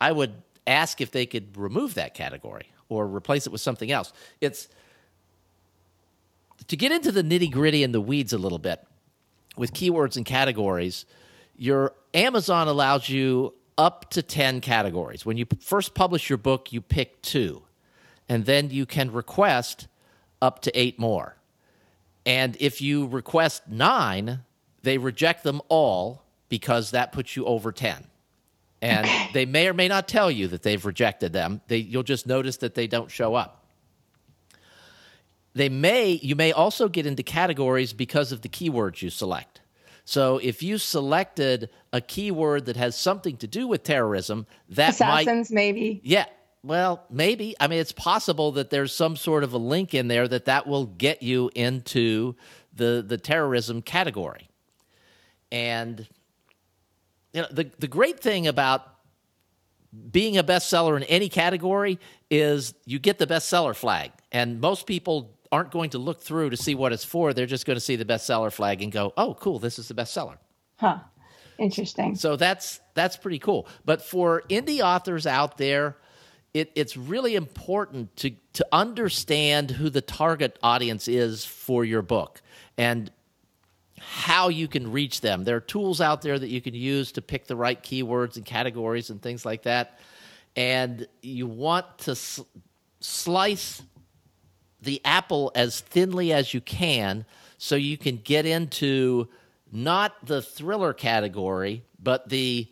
I 0.00 0.10
would 0.10 0.34
ask 0.66 1.00
if 1.00 1.12
they 1.12 1.26
could 1.26 1.56
remove 1.56 1.94
that 1.94 2.14
category 2.14 2.72
or 2.88 3.06
replace 3.06 3.46
it 3.46 3.52
with 3.52 3.60
something 3.60 3.92
else. 3.92 4.12
It's 4.40 4.68
to 6.66 6.76
get 6.76 6.90
into 6.90 7.12
the 7.12 7.22
nitty 7.22 7.52
gritty 7.52 7.84
and 7.84 7.94
the 7.94 8.00
weeds 8.00 8.32
a 8.32 8.38
little 8.38 8.58
bit 8.58 8.84
with 9.56 9.74
keywords 9.74 10.16
and 10.16 10.26
categories. 10.26 11.06
Your 11.56 11.94
Amazon 12.14 12.66
allows 12.66 13.08
you 13.08 13.54
up 13.78 14.10
to 14.10 14.22
10 14.22 14.60
categories. 14.60 15.24
When 15.24 15.36
you 15.36 15.46
first 15.60 15.94
publish 15.94 16.28
your 16.28 16.38
book, 16.38 16.72
you 16.72 16.80
pick 16.80 17.22
two, 17.22 17.62
and 18.28 18.44
then 18.44 18.70
you 18.70 18.86
can 18.86 19.12
request 19.12 19.86
up 20.44 20.60
to 20.62 20.78
eight 20.78 20.98
more. 20.98 21.36
And 22.26 22.56
if 22.60 22.80
you 22.80 23.06
request 23.06 23.62
nine, 23.66 24.40
they 24.82 24.98
reject 24.98 25.42
them 25.42 25.62
all 25.68 26.22
because 26.48 26.90
that 26.90 27.12
puts 27.12 27.34
you 27.34 27.46
over 27.46 27.72
10. 27.72 28.04
And 28.82 29.06
okay. 29.06 29.30
they 29.32 29.46
may 29.46 29.66
or 29.66 29.72
may 29.72 29.88
not 29.88 30.06
tell 30.06 30.30
you 30.30 30.46
that 30.48 30.62
they've 30.62 30.84
rejected 30.84 31.32
them. 31.32 31.62
They, 31.68 31.78
you'll 31.78 32.02
just 32.02 32.26
notice 32.26 32.58
that 32.58 32.74
they 32.74 32.86
don't 32.86 33.10
show 33.10 33.34
up. 33.34 33.64
They 35.54 35.68
may 35.68 36.10
you 36.10 36.34
may 36.34 36.52
also 36.52 36.88
get 36.88 37.06
into 37.06 37.22
categories 37.22 37.92
because 37.92 38.32
of 38.32 38.42
the 38.42 38.48
keywords 38.48 39.02
you 39.02 39.08
select. 39.08 39.60
So 40.04 40.38
if 40.38 40.62
you 40.62 40.78
selected 40.78 41.70
a 41.92 42.00
keyword 42.00 42.66
that 42.66 42.76
has 42.76 42.96
something 42.96 43.36
to 43.38 43.46
do 43.46 43.66
with 43.66 43.84
terrorism, 43.84 44.46
that 44.70 44.90
assassins 44.90 45.50
might, 45.50 45.54
maybe. 45.54 46.00
Yeah, 46.04 46.26
well, 46.64 47.04
maybe. 47.10 47.54
I 47.60 47.68
mean, 47.68 47.78
it's 47.78 47.92
possible 47.92 48.52
that 48.52 48.70
there's 48.70 48.92
some 48.92 49.16
sort 49.16 49.44
of 49.44 49.52
a 49.52 49.58
link 49.58 49.92
in 49.92 50.08
there 50.08 50.26
that 50.26 50.46
that 50.46 50.66
will 50.66 50.86
get 50.86 51.22
you 51.22 51.50
into 51.54 52.34
the 52.74 53.04
the 53.06 53.18
terrorism 53.18 53.82
category. 53.82 54.48
And 55.52 56.08
you 57.34 57.42
know, 57.42 57.48
the 57.50 57.70
the 57.78 57.86
great 57.86 58.18
thing 58.18 58.46
about 58.46 58.82
being 60.10 60.38
a 60.38 60.42
bestseller 60.42 60.96
in 60.96 61.02
any 61.04 61.28
category 61.28 61.98
is 62.30 62.74
you 62.86 62.98
get 62.98 63.18
the 63.18 63.26
bestseller 63.26 63.76
flag, 63.76 64.10
and 64.32 64.58
most 64.60 64.86
people 64.86 65.36
aren't 65.52 65.70
going 65.70 65.90
to 65.90 65.98
look 65.98 66.22
through 66.22 66.50
to 66.50 66.56
see 66.56 66.74
what 66.74 66.92
it's 66.92 67.04
for. 67.04 67.34
They're 67.34 67.46
just 67.46 67.66
going 67.66 67.76
to 67.76 67.80
see 67.80 67.96
the 67.96 68.06
bestseller 68.06 68.50
flag 68.50 68.82
and 68.82 68.90
go, 68.90 69.12
"Oh, 69.18 69.34
cool, 69.34 69.58
this 69.58 69.78
is 69.78 69.88
the 69.88 69.94
bestseller." 69.94 70.38
Huh. 70.76 71.00
Interesting. 71.58 72.16
So 72.16 72.36
that's 72.36 72.80
that's 72.94 73.16
pretty 73.18 73.38
cool. 73.38 73.68
But 73.84 74.02
for 74.02 74.42
indie 74.48 74.80
authors 74.80 75.26
out 75.26 75.58
there, 75.58 75.96
it, 76.54 76.70
it's 76.76 76.96
really 76.96 77.34
important 77.34 78.16
to 78.18 78.30
to 78.54 78.66
understand 78.72 79.72
who 79.72 79.90
the 79.90 80.00
target 80.00 80.56
audience 80.62 81.08
is 81.08 81.44
for 81.44 81.84
your 81.84 82.02
book 82.02 82.40
and 82.78 83.10
how 83.98 84.48
you 84.48 84.68
can 84.68 84.92
reach 84.92 85.20
them. 85.20 85.44
There 85.44 85.56
are 85.56 85.60
tools 85.60 86.00
out 86.00 86.22
there 86.22 86.38
that 86.38 86.48
you 86.48 86.60
can 86.60 86.74
use 86.74 87.12
to 87.12 87.22
pick 87.22 87.46
the 87.46 87.56
right 87.56 87.82
keywords 87.82 88.36
and 88.36 88.44
categories 88.44 89.10
and 89.10 89.20
things 89.20 89.44
like 89.44 89.64
that. 89.64 89.98
And 90.54 91.08
you 91.22 91.46
want 91.46 91.98
to 92.00 92.12
s- 92.12 92.40
slice 93.00 93.82
the 94.80 95.00
apple 95.04 95.50
as 95.54 95.80
thinly 95.80 96.32
as 96.32 96.54
you 96.54 96.60
can 96.60 97.24
so 97.58 97.74
you 97.74 97.96
can 97.96 98.18
get 98.18 98.46
into 98.46 99.28
not 99.72 100.14
the 100.24 100.42
thriller 100.42 100.92
category, 100.92 101.82
but 102.00 102.28
the 102.28 102.68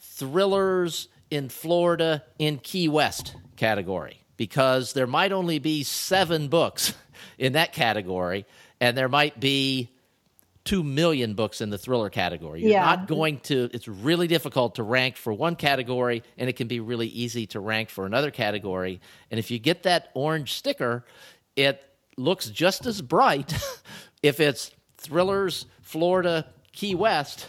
thrillers 0.00 1.08
in 1.30 1.48
Florida 1.48 2.24
in 2.38 2.58
Key 2.58 2.88
West 2.88 3.36
category 3.56 4.20
because 4.36 4.94
there 4.94 5.06
might 5.06 5.32
only 5.32 5.58
be 5.58 5.82
seven 5.82 6.48
books 6.48 6.94
in 7.38 7.52
that 7.52 7.72
category, 7.72 8.46
and 8.80 8.96
there 8.96 9.08
might 9.08 9.38
be 9.38 9.90
two 10.64 10.82
million 10.82 11.34
books 11.34 11.60
in 11.60 11.70
the 11.70 11.78
thriller 11.78 12.10
category. 12.10 12.60
You're 12.60 12.72
yeah. 12.72 12.84
not 12.84 13.06
going 13.06 13.40
to, 13.40 13.70
it's 13.72 13.88
really 13.88 14.26
difficult 14.26 14.76
to 14.76 14.82
rank 14.82 15.16
for 15.16 15.32
one 15.32 15.56
category, 15.56 16.22
and 16.38 16.48
it 16.48 16.54
can 16.54 16.68
be 16.68 16.80
really 16.80 17.08
easy 17.08 17.46
to 17.48 17.60
rank 17.60 17.90
for 17.90 18.06
another 18.06 18.30
category. 18.30 19.00
And 19.30 19.38
if 19.38 19.50
you 19.50 19.58
get 19.58 19.82
that 19.84 20.10
orange 20.14 20.52
sticker, 20.54 21.04
it 21.56 21.82
looks 22.16 22.48
just 22.48 22.86
as 22.86 23.00
bright 23.02 23.52
if 24.22 24.40
it's 24.40 24.70
thrillers, 24.96 25.66
Florida, 25.82 26.46
Key 26.72 26.94
West, 26.94 27.48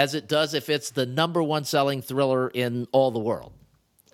as 0.00 0.14
it 0.14 0.26
does 0.26 0.54
if 0.54 0.70
it's 0.70 0.92
the 0.92 1.04
number 1.04 1.42
one 1.42 1.62
selling 1.62 2.00
thriller 2.00 2.48
in 2.48 2.88
all 2.90 3.10
the 3.10 3.18
world. 3.18 3.52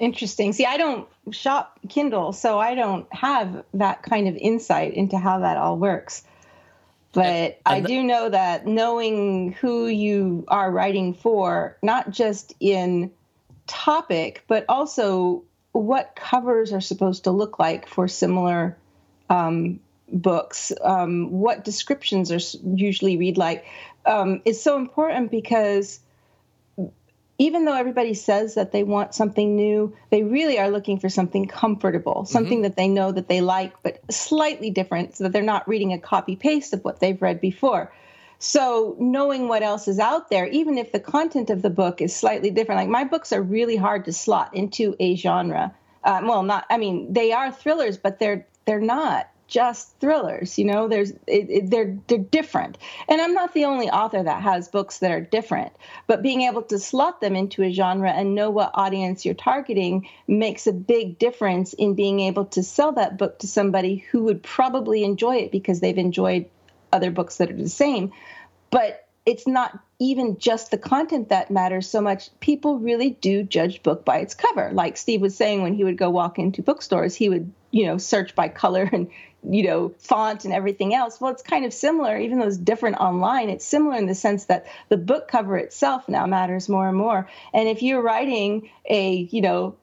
Interesting. 0.00 0.52
See, 0.52 0.66
I 0.66 0.78
don't 0.78 1.08
shop 1.30 1.78
Kindle, 1.88 2.32
so 2.32 2.58
I 2.58 2.74
don't 2.74 3.06
have 3.14 3.64
that 3.72 4.02
kind 4.02 4.26
of 4.26 4.34
insight 4.34 4.94
into 4.94 5.16
how 5.16 5.38
that 5.38 5.56
all 5.56 5.78
works. 5.78 6.24
But 7.12 7.24
and, 7.24 7.54
and 7.66 7.86
I 7.86 7.88
do 7.88 8.02
know 8.02 8.28
that 8.28 8.66
knowing 8.66 9.52
who 9.52 9.86
you 9.86 10.44
are 10.48 10.72
writing 10.72 11.14
for, 11.14 11.78
not 11.84 12.10
just 12.10 12.52
in 12.58 13.12
topic, 13.68 14.42
but 14.48 14.64
also 14.68 15.44
what 15.70 16.16
covers 16.16 16.72
are 16.72 16.80
supposed 16.80 17.24
to 17.24 17.30
look 17.30 17.60
like 17.60 17.86
for 17.86 18.08
similar 18.08 18.76
um, 19.30 19.78
books, 20.12 20.72
um, 20.82 21.30
what 21.30 21.64
descriptions 21.64 22.30
are 22.32 22.58
usually 22.64 23.16
read 23.16 23.36
like, 23.36 23.64
um, 24.04 24.40
is 24.44 24.62
so 24.62 24.76
important 24.76 25.30
because 25.30 26.00
even 27.38 27.64
though 27.64 27.74
everybody 27.74 28.14
says 28.14 28.54
that 28.54 28.72
they 28.72 28.82
want 28.82 29.14
something 29.14 29.56
new, 29.56 29.94
they 30.10 30.22
really 30.22 30.58
are 30.58 30.70
looking 30.70 30.98
for 30.98 31.08
something 31.08 31.46
comfortable, 31.46 32.24
something 32.24 32.58
mm-hmm. 32.58 32.62
that 32.62 32.76
they 32.76 32.88
know 32.88 33.12
that 33.12 33.28
they 33.28 33.40
like, 33.40 33.74
but 33.82 34.00
slightly 34.10 34.70
different, 34.70 35.16
so 35.16 35.24
that 35.24 35.32
they're 35.32 35.42
not 35.42 35.68
reading 35.68 35.92
a 35.92 35.98
copy 35.98 36.34
paste 36.34 36.72
of 36.72 36.82
what 36.84 37.00
they've 37.00 37.20
read 37.20 37.40
before. 37.40 37.92
So, 38.38 38.96
knowing 38.98 39.48
what 39.48 39.62
else 39.62 39.88
is 39.88 39.98
out 39.98 40.28
there, 40.30 40.46
even 40.46 40.76
if 40.78 40.92
the 40.92 41.00
content 41.00 41.50
of 41.50 41.62
the 41.62 41.70
book 41.70 42.00
is 42.00 42.14
slightly 42.14 42.50
different, 42.50 42.80
like 42.80 42.88
my 42.88 43.04
books 43.04 43.32
are 43.32 43.42
really 43.42 43.76
hard 43.76 44.04
to 44.06 44.12
slot 44.12 44.54
into 44.54 44.94
a 45.00 45.16
genre. 45.16 45.74
Um, 46.04 46.26
well, 46.28 46.42
not, 46.42 46.66
I 46.70 46.76
mean, 46.76 47.12
they 47.12 47.32
are 47.32 47.50
thrillers, 47.50 47.96
but 47.96 48.18
they're 48.18 48.46
they're 48.66 48.80
not 48.80 49.28
just 49.48 49.98
thrillers 50.00 50.58
you 50.58 50.64
know 50.64 50.88
there's 50.88 51.10
it, 51.26 51.50
it, 51.50 51.70
they're 51.70 51.96
they're 52.08 52.18
different 52.18 52.76
and 53.08 53.20
i'm 53.20 53.32
not 53.32 53.54
the 53.54 53.64
only 53.64 53.88
author 53.88 54.22
that 54.22 54.42
has 54.42 54.68
books 54.68 54.98
that 54.98 55.12
are 55.12 55.20
different 55.20 55.72
but 56.06 56.22
being 56.22 56.42
able 56.42 56.62
to 56.62 56.78
slot 56.78 57.20
them 57.20 57.36
into 57.36 57.62
a 57.62 57.70
genre 57.70 58.10
and 58.10 58.34
know 58.34 58.50
what 58.50 58.70
audience 58.74 59.24
you're 59.24 59.34
targeting 59.34 60.08
makes 60.26 60.66
a 60.66 60.72
big 60.72 61.18
difference 61.18 61.72
in 61.74 61.94
being 61.94 62.20
able 62.20 62.44
to 62.44 62.62
sell 62.62 62.92
that 62.92 63.16
book 63.16 63.38
to 63.38 63.46
somebody 63.46 63.96
who 64.10 64.24
would 64.24 64.42
probably 64.42 65.04
enjoy 65.04 65.36
it 65.36 65.52
because 65.52 65.80
they've 65.80 65.98
enjoyed 65.98 66.46
other 66.92 67.10
books 67.10 67.36
that 67.36 67.50
are 67.50 67.56
the 67.56 67.68
same 67.68 68.12
but 68.70 69.06
it's 69.26 69.46
not 69.46 69.78
even 69.98 70.38
just 70.38 70.70
the 70.70 70.78
content 70.78 71.30
that 71.30 71.50
matters 71.50 71.88
so 71.88 72.00
much. 72.00 72.30
People 72.38 72.78
really 72.78 73.10
do 73.10 73.42
judge 73.42 73.82
book 73.82 74.04
by 74.04 74.18
its 74.18 74.34
cover. 74.34 74.70
Like 74.72 74.96
Steve 74.96 75.20
was 75.20 75.36
saying, 75.36 75.62
when 75.62 75.74
he 75.74 75.82
would 75.82 75.98
go 75.98 76.10
walk 76.10 76.38
into 76.38 76.62
bookstores, 76.62 77.16
he 77.16 77.28
would, 77.28 77.52
you 77.72 77.86
know, 77.86 77.98
search 77.98 78.36
by 78.36 78.48
color 78.48 78.82
and, 78.92 79.10
you 79.48 79.62
know, 79.62 79.94
font 79.98 80.44
and 80.44 80.52
everything 80.52 80.94
else. 80.94 81.20
Well, 81.20 81.32
it's 81.32 81.42
kind 81.42 81.64
of 81.64 81.72
similar, 81.72 82.18
even 82.18 82.38
though 82.38 82.46
it's 82.46 82.56
different 82.56 82.96
online. 82.96 83.48
It's 83.48 83.64
similar 83.64 83.96
in 83.96 84.06
the 84.06 84.14
sense 84.14 84.46
that 84.46 84.66
the 84.88 84.96
book 84.96 85.28
cover 85.28 85.56
itself 85.56 86.08
now 86.08 86.26
matters 86.26 86.68
more 86.68 86.88
and 86.88 86.96
more. 86.96 87.28
And 87.54 87.68
if 87.68 87.82
you're 87.82 88.02
writing 88.02 88.70
a, 88.88 89.14
you 89.14 89.42
know, 89.42 89.76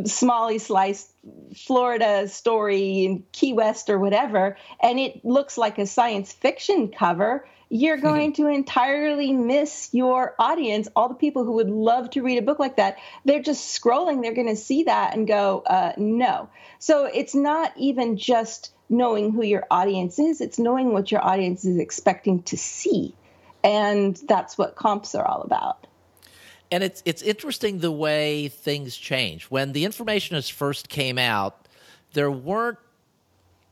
smally 0.00 0.60
sliced 0.60 1.10
Florida 1.54 2.28
story 2.28 3.04
in 3.04 3.24
Key 3.32 3.52
West 3.52 3.88
or 3.90 3.98
whatever, 3.98 4.56
and 4.80 4.98
it 4.98 5.24
looks 5.24 5.56
like 5.56 5.78
a 5.78 5.86
science 5.86 6.32
fiction 6.32 6.88
cover, 6.88 7.46
you're 7.68 7.96
going 7.96 8.32
to 8.34 8.46
entirely 8.46 9.32
miss 9.32 9.88
your 9.92 10.34
audience. 10.38 10.88
All 10.94 11.08
the 11.08 11.14
people 11.14 11.44
who 11.44 11.54
would 11.54 11.70
love 11.70 12.10
to 12.10 12.22
read 12.22 12.38
a 12.38 12.42
book 12.42 12.58
like 12.58 12.76
that, 12.76 12.98
they're 13.24 13.42
just 13.42 13.80
scrolling, 13.80 14.22
they're 14.22 14.34
going 14.34 14.48
to 14.48 14.56
see 14.56 14.84
that 14.84 15.14
and 15.14 15.26
go, 15.26 15.62
uh, 15.66 15.92
no. 15.96 16.48
So 16.78 17.06
it's 17.06 17.34
not 17.34 17.72
even 17.76 18.18
just 18.18 18.72
knowing 18.88 19.32
who 19.32 19.42
your 19.42 19.64
audience 19.70 20.18
is, 20.18 20.40
it's 20.40 20.58
knowing 20.58 20.92
what 20.92 21.10
your 21.10 21.24
audience 21.24 21.64
is 21.64 21.78
expecting 21.78 22.42
to 22.44 22.56
see. 22.56 23.14
And 23.64 24.16
that's 24.28 24.56
what 24.56 24.76
comps 24.76 25.14
are 25.14 25.24
all 25.24 25.42
about. 25.42 25.86
And 26.70 26.82
it's 26.82 27.02
it's 27.04 27.22
interesting 27.22 27.78
the 27.78 27.92
way 27.92 28.48
things 28.48 28.96
change. 28.96 29.44
When 29.44 29.72
the 29.72 29.84
informationist 29.84 30.52
first 30.52 30.88
came 30.88 31.18
out, 31.18 31.68
there 32.12 32.30
weren't 32.30 32.78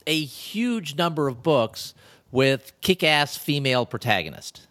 a 0.07 0.21
huge 0.25 0.97
number 0.97 1.29
of 1.29 1.43
books 1.43 1.95
with 2.31 2.73
kick-ass 2.81 3.37
female 3.37 3.87
protagonist. 3.87 4.67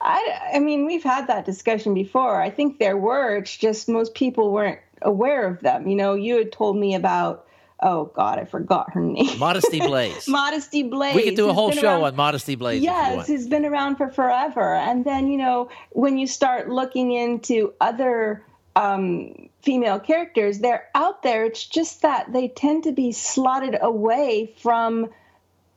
I, 0.00 0.52
I 0.54 0.58
mean, 0.60 0.86
we've 0.86 1.02
had 1.02 1.26
that 1.26 1.44
discussion 1.44 1.94
before. 1.94 2.40
I 2.40 2.50
think 2.50 2.78
there 2.78 2.96
were. 2.96 3.36
It's 3.36 3.56
just 3.56 3.88
most 3.88 4.14
people 4.14 4.52
weren't 4.52 4.78
aware 5.02 5.46
of 5.46 5.60
them. 5.60 5.88
You 5.88 5.96
know, 5.96 6.14
you 6.14 6.36
had 6.36 6.52
told 6.52 6.76
me 6.76 6.94
about 6.94 7.45
oh 7.80 8.06
god, 8.14 8.38
I 8.38 8.44
forgot 8.44 8.92
her 8.92 9.00
name. 9.00 9.38
Modesty 9.38 9.80
Blaise. 9.86 10.28
Modesty 10.28 10.82
Blaise. 10.82 11.14
We 11.14 11.24
could 11.24 11.36
do 11.36 11.48
a 11.48 11.52
whole 11.52 11.70
show 11.70 12.00
around, 12.00 12.04
on 12.04 12.16
Modesty 12.16 12.54
Blaise. 12.54 12.82
Yes, 12.82 13.26
who's 13.26 13.46
been 13.46 13.64
around 13.64 13.96
for 13.96 14.10
forever. 14.10 14.74
And 14.74 15.04
then 15.04 15.28
you 15.28 15.38
know 15.38 15.68
when 15.90 16.18
you 16.18 16.26
start 16.26 16.68
looking 16.68 17.12
into 17.12 17.74
other 17.80 18.44
um, 18.74 19.48
female 19.62 20.00
characters, 20.00 20.58
they're 20.58 20.88
out 20.94 21.22
there. 21.22 21.44
It's 21.44 21.64
just 21.64 22.02
that 22.02 22.32
they 22.32 22.48
tend 22.48 22.84
to 22.84 22.92
be 22.92 23.12
slotted 23.12 23.76
away 23.80 24.54
from 24.58 25.10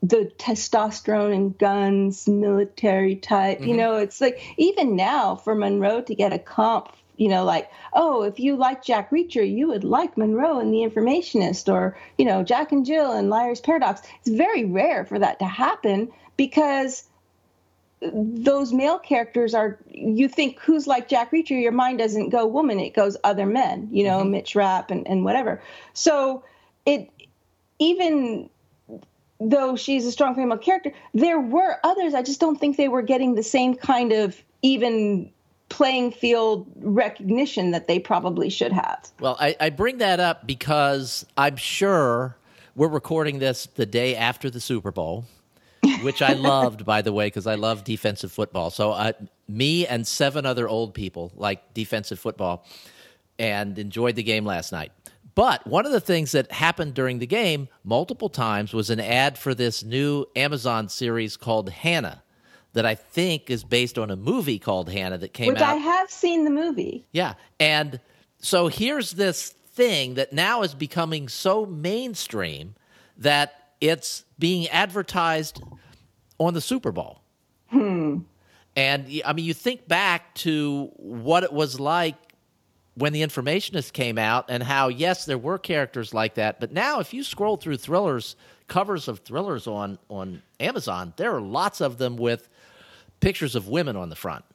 the 0.01 0.31
testosterone 0.37 1.33
and 1.33 1.57
guns 1.57 2.27
military 2.27 3.17
type 3.17 3.59
mm-hmm. 3.59 3.67
you 3.67 3.75
know 3.75 3.97
it's 3.97 4.21
like 4.21 4.41
even 4.55 4.95
now 4.95 5.35
for 5.35 5.53
monroe 5.53 6.01
to 6.01 6.15
get 6.15 6.31
a 6.31 6.39
comp 6.39 6.89
you 7.19 7.27
know, 7.27 7.43
like, 7.43 7.69
oh, 7.93 8.23
if 8.23 8.39
you 8.39 8.55
like 8.55 8.83
Jack 8.83 9.11
Reacher, 9.11 9.47
you 9.47 9.67
would 9.67 9.83
like 9.83 10.17
Monroe 10.17 10.59
and 10.59 10.73
The 10.73 10.77
Informationist, 10.77 11.71
or, 11.71 11.97
you 12.17 12.23
know, 12.23 12.43
Jack 12.43 12.71
and 12.71 12.85
Jill 12.85 13.11
and 13.11 13.29
Liar's 13.29 13.59
Paradox. 13.59 14.01
It's 14.21 14.35
very 14.35 14.63
rare 14.63 15.03
for 15.03 15.19
that 15.19 15.37
to 15.39 15.45
happen 15.45 16.09
because 16.37 17.03
those 18.01 18.71
male 18.71 18.97
characters 18.97 19.53
are 19.53 19.77
you 19.91 20.29
think 20.29 20.57
who's 20.61 20.87
like 20.87 21.09
Jack 21.09 21.31
Reacher, 21.31 21.61
your 21.61 21.73
mind 21.73 21.99
doesn't 21.99 22.29
go 22.29 22.47
woman, 22.47 22.79
it 22.79 22.93
goes 22.93 23.17
other 23.25 23.45
men, 23.45 23.89
you 23.91 24.05
know, 24.05 24.21
mm-hmm. 24.21 24.31
Mitch 24.31 24.55
Rapp 24.55 24.89
and, 24.89 25.05
and 25.05 25.25
whatever. 25.25 25.61
So 25.93 26.45
it 26.85 27.09
even 27.79 28.49
though 29.41 29.75
she's 29.75 30.05
a 30.05 30.11
strong 30.13 30.35
female 30.35 30.57
character, 30.57 30.93
there 31.13 31.41
were 31.41 31.77
others. 31.83 32.13
I 32.13 32.21
just 32.21 32.39
don't 32.39 32.57
think 32.57 32.77
they 32.77 32.87
were 32.87 33.01
getting 33.01 33.35
the 33.35 33.43
same 33.43 33.75
kind 33.75 34.13
of 34.13 34.41
even 34.61 35.31
playing 35.69 36.11
field 36.11 36.67
recognition 36.77 37.71
that 37.71 37.87
they 37.87 37.99
probably 37.99 38.49
should 38.49 38.73
have. 38.73 39.11
Well, 39.19 39.37
I, 39.39 39.55
I, 39.59 39.69
bring 39.69 39.99
that 39.99 40.19
up 40.19 40.45
because 40.45 41.25
I'm 41.37 41.55
sure 41.55 42.35
we're 42.75 42.87
recording 42.87 43.39
this 43.39 43.67
the 43.75 43.85
day 43.85 44.15
after 44.15 44.49
the 44.49 44.59
Super 44.59 44.91
Bowl, 44.91 45.25
which 46.01 46.21
I 46.21 46.33
loved, 46.33 46.85
by 46.85 47.01
the 47.01 47.13
way, 47.13 47.27
because 47.27 47.47
I 47.47 47.55
love 47.55 47.83
defensive 47.83 48.31
football. 48.31 48.71
So, 48.71 48.91
uh, 48.91 49.13
me 49.47 49.85
and 49.87 50.05
seven 50.05 50.45
other 50.45 50.67
old 50.67 50.93
people 50.93 51.31
like 51.35 51.73
defensive 51.73 52.19
football 52.19 52.65
and 53.37 53.77
enjoyed 53.79 54.15
the 54.15 54.23
game 54.23 54.45
last 54.45 54.71
night. 54.71 54.91
But 55.35 55.65
one 55.65 55.85
of 55.85 55.91
the 55.91 56.01
things 56.01 56.33
that 56.33 56.51
happened 56.51 56.93
during 56.95 57.19
the 57.19 57.27
game 57.27 57.69
multiple 57.83 58.29
times 58.29 58.73
was 58.73 58.89
an 58.89 58.99
ad 58.99 59.37
for 59.37 59.55
this 59.55 59.83
new 59.83 60.25
Amazon 60.35 60.89
series 60.89 61.37
called 61.37 61.69
Hanna 61.69 62.23
that 62.73 62.85
I 62.85 62.95
think 62.95 63.49
is 63.49 63.63
based 63.63 63.97
on 63.97 64.11
a 64.11 64.15
movie 64.15 64.59
called 64.59 64.89
Hannah 64.89 65.17
that 65.17 65.33
came 65.33 65.47
Which 65.47 65.61
out. 65.61 65.75
Which 65.75 65.83
I 65.83 65.87
have 65.87 66.11
seen 66.11 66.45
the 66.45 66.51
movie. 66.51 67.05
Yeah. 67.11 67.33
And 67.59 67.99
so 68.39 68.67
here's 68.67 69.11
this 69.11 69.49
thing 69.49 70.15
that 70.15 70.33
now 70.33 70.61
is 70.61 70.73
becoming 70.73 71.27
so 71.29 71.65
mainstream 71.65 72.75
that 73.17 73.71
it's 73.81 74.23
being 74.37 74.67
advertised 74.69 75.61
on 76.37 76.53
the 76.53 76.61
Super 76.61 76.91
Bowl. 76.91 77.21
Hmm. 77.69 78.19
And 78.75 79.21
I 79.25 79.33
mean, 79.33 79.45
you 79.45 79.53
think 79.53 79.87
back 79.87 80.33
to 80.35 80.91
what 80.95 81.43
it 81.43 81.51
was 81.51 81.79
like 81.79 82.15
when 82.99 83.13
the 83.13 83.21
informationist 83.21 83.93
came 83.93 84.17
out 84.17 84.45
and 84.49 84.61
how 84.61 84.89
yes 84.89 85.25
there 85.25 85.37
were 85.37 85.57
characters 85.57 86.13
like 86.13 86.33
that 86.35 86.59
but 86.59 86.73
now 86.73 86.99
if 86.99 87.13
you 87.13 87.23
scroll 87.23 87.55
through 87.55 87.77
thrillers 87.77 88.35
covers 88.67 89.07
of 89.07 89.19
thrillers 89.19 89.67
on 89.67 89.97
on 90.09 90.41
amazon 90.59 91.13
there 91.15 91.33
are 91.33 91.41
lots 91.41 91.79
of 91.79 91.97
them 91.97 92.17
with 92.17 92.49
pictures 93.19 93.55
of 93.55 93.67
women 93.67 93.95
on 93.95 94.09
the 94.09 94.15
front. 94.15 94.45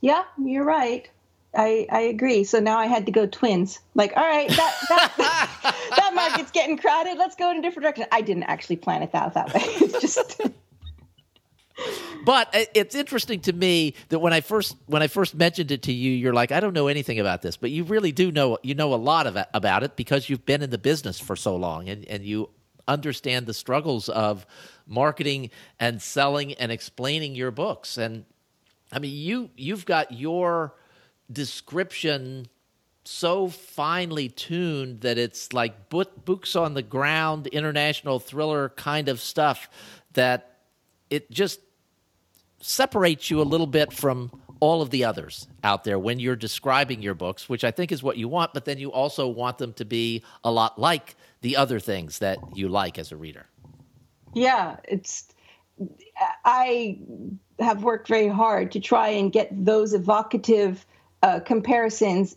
Yeah, 0.00 0.24
you're 0.38 0.64
right. 0.64 1.08
I, 1.56 1.86
I 1.90 2.00
agree. 2.00 2.44
So 2.44 2.60
now 2.60 2.78
I 2.78 2.86
had 2.86 3.06
to 3.06 3.12
go 3.12 3.26
twins. 3.26 3.80
Like, 3.94 4.12
all 4.16 4.26
right, 4.26 4.48
that 4.48 4.76
that, 4.88 5.76
that 5.96 6.14
market's 6.14 6.50
getting 6.50 6.76
crowded. 6.76 7.16
Let's 7.16 7.34
go 7.34 7.50
in 7.50 7.58
a 7.58 7.62
different 7.62 7.84
direction. 7.84 8.06
I 8.12 8.20
didn't 8.20 8.44
actually 8.44 8.76
plan 8.76 9.02
it 9.02 9.12
that 9.12 9.34
that 9.34 9.54
way. 9.54 9.62
It's 9.64 10.00
just. 10.00 10.40
but 12.24 12.48
it's 12.52 12.94
interesting 12.94 13.40
to 13.40 13.52
me 13.52 13.94
that 14.08 14.18
when 14.18 14.32
I 14.32 14.40
first 14.40 14.76
when 14.86 15.02
I 15.02 15.08
first 15.08 15.34
mentioned 15.34 15.70
it 15.70 15.82
to 15.82 15.92
you, 15.92 16.10
you're 16.10 16.34
like, 16.34 16.52
I 16.52 16.60
don't 16.60 16.72
know 16.72 16.88
anything 16.88 17.20
about 17.20 17.42
this, 17.42 17.56
but 17.56 17.70
you 17.70 17.84
really 17.84 18.12
do 18.12 18.30
know 18.30 18.58
you 18.62 18.74
know 18.74 18.92
a 18.94 18.96
lot 18.96 19.26
of, 19.26 19.36
about 19.54 19.82
it 19.82 19.96
because 19.96 20.28
you've 20.28 20.46
been 20.46 20.62
in 20.62 20.70
the 20.70 20.78
business 20.78 21.18
for 21.18 21.36
so 21.36 21.56
long 21.56 21.88
and, 21.88 22.04
and 22.06 22.24
you 22.24 22.50
understand 22.88 23.46
the 23.46 23.54
struggles 23.54 24.08
of 24.08 24.46
marketing 24.86 25.50
and 25.80 26.00
selling 26.00 26.54
and 26.54 26.70
explaining 26.70 27.34
your 27.34 27.50
books. 27.50 27.98
And 27.98 28.24
I 28.92 28.98
mean, 28.98 29.14
you 29.14 29.50
you've 29.56 29.84
got 29.84 30.12
your 30.12 30.74
description 31.30 32.46
so 33.04 33.48
finely 33.48 34.28
tuned 34.28 35.00
that 35.00 35.18
it's 35.18 35.52
like 35.52 35.88
books 35.88 36.56
on 36.56 36.74
the 36.74 36.82
ground, 36.82 37.46
international 37.48 38.18
thriller 38.18 38.70
kind 38.70 39.08
of 39.08 39.20
stuff 39.20 39.68
that 40.14 40.56
it 41.08 41.30
just 41.30 41.60
separates 42.60 43.30
you 43.30 43.40
a 43.40 43.44
little 43.44 43.66
bit 43.66 43.92
from 43.92 44.30
all 44.58 44.82
of 44.82 44.90
the 44.90 45.04
others 45.04 45.46
out 45.62 45.84
there 45.84 45.98
when 45.98 46.18
you're 46.18 46.36
describing 46.36 47.02
your 47.02 47.14
books, 47.14 47.48
which 47.48 47.62
I 47.62 47.70
think 47.70 47.92
is 47.92 48.02
what 48.02 48.16
you 48.16 48.26
want, 48.28 48.54
but 48.54 48.64
then 48.64 48.78
you 48.78 48.90
also 48.90 49.28
want 49.28 49.58
them 49.58 49.72
to 49.74 49.84
be 49.84 50.24
a 50.42 50.50
lot 50.50 50.78
like 50.78 51.14
the 51.40 51.56
other 51.56 51.80
things 51.80 52.18
that 52.18 52.38
you 52.54 52.68
like 52.68 52.98
as 52.98 53.12
a 53.12 53.16
reader. 53.16 53.46
Yeah, 54.34 54.76
it's 54.84 55.24
I 56.44 56.98
have 57.58 57.82
worked 57.82 58.08
very 58.08 58.28
hard 58.28 58.72
to 58.72 58.80
try 58.80 59.08
and 59.08 59.32
get 59.32 59.48
those 59.52 59.94
evocative 59.94 60.84
uh, 61.22 61.40
comparisons 61.40 62.36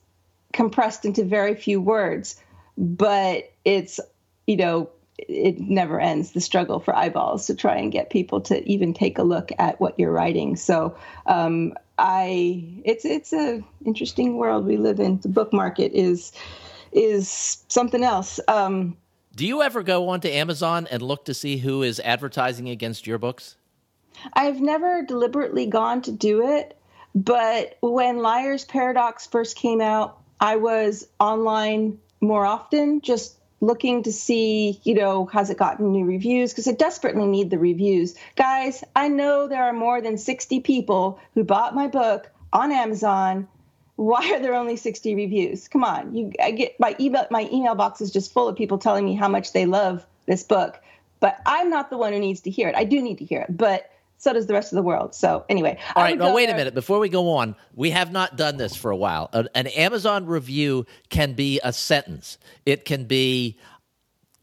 compressed 0.54 1.06
into 1.06 1.24
very 1.24 1.56
few 1.56 1.82
words, 1.82 2.42
but 2.78 3.52
it's 3.66 4.00
you 4.48 4.58
know 4.58 4.90
it 5.18 5.60
never 5.60 6.00
ends 6.00 6.32
the 6.32 6.42
struggle 6.42 6.80
for 6.80 6.96
eyeballs 6.96 7.48
to 7.48 7.56
try 7.56 7.76
and 7.76 7.92
get 7.92 8.10
people 8.10 8.40
to 8.40 8.68
even 8.70 8.94
take 8.94 9.18
a 9.18 9.24
look 9.24 9.52
at 9.60 9.80
what 9.82 10.00
you're 10.00 10.12
writing. 10.12 10.56
So 10.56 10.96
um, 11.26 11.74
I 11.98 12.82
it's 12.86 13.06
it's 13.06 13.34
a 13.34 13.62
interesting 13.86 14.38
world 14.38 14.66
we 14.66 14.78
live 14.78 15.00
in. 15.00 15.20
The 15.20 15.28
book 15.28 15.52
market 15.52 15.92
is 15.94 16.32
is 16.92 17.64
something 17.68 18.04
else. 18.04 18.40
Um, 18.48 18.98
do 19.36 19.46
you 19.46 19.62
ever 19.62 19.84
go 19.84 20.10
onto 20.10 20.28
Amazon 20.28 20.88
and 20.92 21.02
look 21.02 21.26
to 21.26 21.34
see 21.34 21.58
who 21.58 21.84
is 21.84 22.00
advertising 22.02 22.70
against 22.70 23.08
your 23.08 23.18
books? 23.18 23.56
I've 24.34 24.60
never 24.60 25.02
deliberately 25.04 25.66
gone 25.66 26.02
to 26.04 26.12
do 26.12 26.46
it, 26.46 26.78
but 27.16 27.78
when 27.82 28.18
Liar's 28.18 28.66
Paradox 28.66 29.28
first 29.28 29.56
came 29.56 29.82
out, 29.82 30.20
I 30.42 30.58
was 30.58 31.08
online 31.20 32.00
more 32.22 32.46
often, 32.46 33.02
just 33.02 33.38
looking 33.62 34.04
to 34.04 34.12
see, 34.12 34.80
you 34.84 34.94
know, 34.94 35.26
has 35.28 35.50
it 35.50 35.58
gotten 35.58 35.92
new 35.92 36.06
reviews? 36.06 36.52
Because 36.52 36.68
I 36.68 36.74
desperately 36.74 37.28
need 37.28 37.50
the 37.50 37.60
reviews. 37.60 38.16
Guys, 38.36 38.84
I 38.96 39.10
know 39.10 39.48
there 39.48 39.64
are 39.64 39.74
more 39.74 40.02
than 40.02 40.18
60 40.18 40.62
people 40.62 41.20
who 41.34 41.44
bought 41.44 41.76
my 41.76 41.88
book 41.88 42.30
on 42.54 42.72
Amazon 42.72 43.48
why 44.00 44.32
are 44.32 44.40
there 44.40 44.54
only 44.54 44.78
60 44.78 45.14
reviews? 45.14 45.68
Come 45.68 45.84
on. 45.84 46.16
You 46.16 46.32
I 46.42 46.52
get 46.52 46.80
my 46.80 46.96
email 47.02 47.28
my 47.30 47.50
email 47.52 47.76
box 47.76 48.00
is 48.00 48.12
just 48.12 48.32
full 48.32 48.48
of 48.48 48.56
people 48.56 48.78
telling 48.78 49.04
me 49.04 49.14
how 49.14 49.28
much 49.28 49.52
they 49.52 49.66
love 49.66 50.06
this 50.26 50.42
book, 50.42 50.82
but 51.20 51.42
I'm 51.46 51.70
not 51.70 51.90
the 51.90 51.98
one 51.98 52.14
who 52.14 52.20
needs 52.20 52.40
to 52.42 52.50
hear 52.50 52.70
it. 52.70 52.76
I 52.76 52.86
do 52.86 53.02
need 53.02 53.18
to 53.18 53.26
hear 53.26 53.42
it, 53.42 53.58
but 53.58 53.92
so 54.18 54.32
does 54.32 54.48
the 54.48 54.54
rest 54.54 54.72
of 54.72 54.78
the 54.78 54.84
world. 54.84 55.14
So 55.14 55.44
anyway, 55.50 55.78
all 55.98 56.04
right. 56.04 56.18
Now 56.18 56.34
wait 56.34 56.46
there. 56.46 56.56
a 56.56 56.58
minute. 56.58 56.74
Before 56.74 57.00
we 57.00 57.10
go 57.10 57.30
on, 57.32 57.58
we 57.76 57.90
have 57.90 58.10
not 58.14 58.38
done 58.38 58.56
this 58.56 58.74
for 58.74 58.90
a 58.90 58.96
while. 58.96 59.30
An, 59.34 59.50
an 59.54 59.68
Amazon 59.68 60.26
review 60.28 60.86
can 61.10 61.34
be 61.34 61.60
a 61.62 61.74
sentence. 61.74 62.38
It 62.66 62.86
can 62.86 63.04
be 63.04 63.58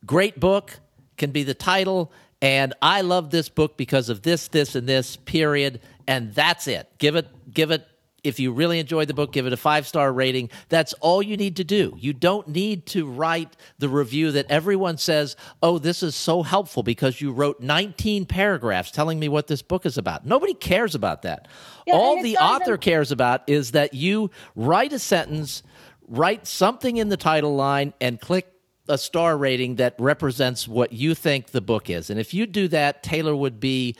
great 0.05 0.39
book. 0.39 0.81
Can 1.17 1.31
be 1.31 1.45
the 1.45 1.55
title. 1.55 2.13
And 2.43 2.75
I 2.83 3.01
love 3.01 3.31
this 3.31 3.49
book 3.49 3.79
because 3.79 4.11
of 4.11 4.21
this, 4.21 4.49
this, 4.49 4.75
and 4.75 4.87
this. 4.87 5.17
Period. 5.17 5.81
And 6.07 6.35
that's 6.35 6.69
it. 6.69 6.91
Give 6.99 7.17
it. 7.17 7.27
Give 7.55 7.71
it 7.71 7.87
if 8.27 8.41
you 8.41 8.53
really 8.53 8.79
enjoyed 8.79 9.09
the 9.09 9.15
book, 9.15 9.33
give 9.33 9.47
it 9.47 9.53
a 9.53 9.57
five 9.57 9.87
star 9.87 10.13
rating. 10.13 10.51
That's 10.69 10.93
all 10.95 11.23
you 11.23 11.37
need 11.37 11.57
to 11.57 11.65
do. 11.65 11.97
You 11.99 12.13
don't 12.13 12.49
need 12.49 12.87
to 12.87 13.07
write 13.07 13.57
the 13.79 13.89
review 13.89 14.33
that 14.33 14.47
everyone 14.51 14.99
says, 14.99 15.37
oh, 15.63 15.79
this 15.79 16.03
is 16.03 16.15
so 16.15 16.43
helpful 16.43 16.83
because 16.83 17.21
you 17.21 17.33
wrote 17.33 17.61
19 17.61 18.27
paragraphs 18.27 18.91
telling 18.91 19.19
me 19.19 19.29
what 19.29 19.47
this 19.47 19.63
book 19.63 19.87
is 19.87 19.97
about. 19.99 20.27
Nobody 20.27 20.55
cares 20.55 20.95
about 20.95 21.23
that. 21.23 21.49
Yeah, 21.87 21.95
all 21.95 22.23
the 22.23 22.37
author 22.37 22.73
even- 22.73 22.81
cares 22.81 23.13
about 23.13 23.43
is 23.47 23.73
that 23.73 23.95
you 23.95 24.31
write 24.55 24.93
a 24.93 24.99
sentence, 24.99 25.63
write 26.09 26.47
something 26.47 26.97
in 26.97 27.09
the 27.09 27.17
title 27.17 27.55
line, 27.55 27.95
and 28.01 28.21
click 28.21 28.53
a 28.89 28.99
star 28.99 29.37
rating 29.37 29.77
that 29.77 29.95
represents 29.99 30.69
what 30.69 30.93
you 30.93 31.15
think 31.15 31.49
the 31.49 31.61
book 31.61 31.91
is. 31.91 32.11
And 32.11 32.21
if 32.21 32.33
you 32.33 32.47
do 32.47 32.69
that, 32.69 33.03
Taylor 33.03 33.35
would 33.35 33.59
be 33.59 33.97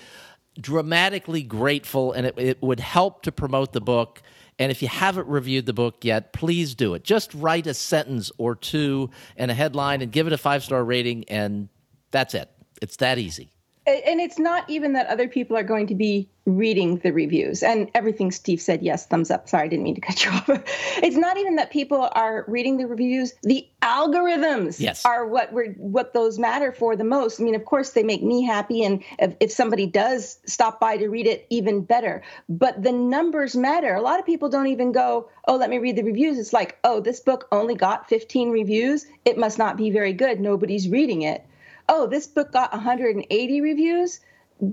dramatically 0.61 1.43
grateful 1.43 2.13
and 2.13 2.27
it, 2.27 2.35
it 2.39 2.63
would 2.63 2.81
help 2.81 3.23
to 3.23 3.33
promote 3.33 3.73
the 3.73 3.81
book. 3.81 4.23
And 4.59 4.71
if 4.71 4.81
you 4.81 4.89
haven't 4.89 5.27
reviewed 5.29 5.67
the 5.67 5.73
book 5.73 6.05
yet, 6.05 6.33
please 6.33 6.75
do 6.75 6.95
it. 6.95 7.05
Just 7.05 7.35
write 7.35 7.67
a 7.67 7.75
sentence 7.75 8.31
or 8.39 8.55
two 8.55 9.11
and 9.37 9.51
a 9.51 9.55
headline 9.55 10.01
and 10.01 10.11
give 10.11 10.27
it 10.27 10.33
a 10.33 10.39
five 10.39 10.65
star 10.65 10.83
rating, 10.83 11.25
and 11.29 11.69
that's 12.11 12.35
it. 12.35 12.51
It's 12.81 12.97
that 12.97 13.19
easy 13.19 13.51
and 13.87 14.21
it's 14.21 14.39
not 14.39 14.69
even 14.69 14.95
that 14.95 15.07
other 15.07 15.29
people 15.29 15.57
are 15.57 15.63
going 15.63 15.87
to 15.87 15.95
be 15.95 16.29
reading 16.45 16.99
the 16.99 17.13
reviews 17.13 17.63
and 17.63 17.89
everything 17.95 18.31
Steve 18.33 18.61
said, 18.61 18.83
yes, 18.83 19.07
thumbs 19.07 19.31
up. 19.31 19.49
Sorry, 19.49 19.65
I 19.65 19.69
didn't 19.69 19.85
mean 19.85 19.95
to 19.95 20.01
cut 20.01 20.25
you 20.25 20.31
off. 20.33 20.49
it's 21.03 21.17
not 21.17 21.37
even 21.37 21.57
that 21.57 21.71
people 21.71 22.09
are 22.13 22.45
reading 22.49 22.79
the 22.79 22.87
reviews. 22.87 23.33
The 23.43 23.69
algorithms 23.87 24.81
yes. 24.81 25.05
are 25.07 25.27
what 25.27 25.53
we're 25.53 25.73
what 25.75 26.13
those 26.13 26.39
matter 26.39 26.73
for 26.73 26.97
the 26.97 27.05
most. 27.05 27.41
I 27.41 27.45
mean, 27.45 27.55
of 27.55 27.65
course, 27.65 27.91
they 27.91 28.03
make 28.03 28.23
me 28.23 28.45
happy, 28.45 28.83
and 28.83 29.03
if, 29.19 29.37
if 29.41 29.53
somebody 29.53 29.87
does 29.87 30.39
stop 30.45 30.81
by 30.81 30.97
to 30.97 31.09
read 31.09 31.27
it, 31.27 31.47
even 31.51 31.83
better. 31.83 32.23
But 32.49 32.83
the 32.83 32.93
numbers 32.93 33.55
matter. 33.55 33.95
A 33.95 34.03
lot 34.03 34.19
of 34.19 34.27
people 34.27 34.49
don't 34.49 34.67
even 34.67 34.91
go, 34.93 35.31
oh, 35.47 35.57
let 35.57 35.71
me 35.71 35.79
read 35.79 35.97
the 35.97 36.03
reviews. 36.03 36.39
It's 36.39 36.53
like, 36.53 36.79
oh, 36.83 37.01
this 37.01 37.21
book 37.21 37.47
only 37.53 37.77
got 37.77 38.09
15 38.09 38.51
reviews. 38.51 39.07
It 39.25 39.39
must 39.39 39.59
not 39.59 39.77
be 39.77 39.91
very 39.91 40.13
good. 40.13 40.41
Nobody's 40.41 40.89
reading 40.89 41.23
it 41.23 41.47
oh, 41.89 42.07
this 42.07 42.27
book 42.27 42.53
got 42.53 42.73
180 42.73 43.61
reviews. 43.61 44.21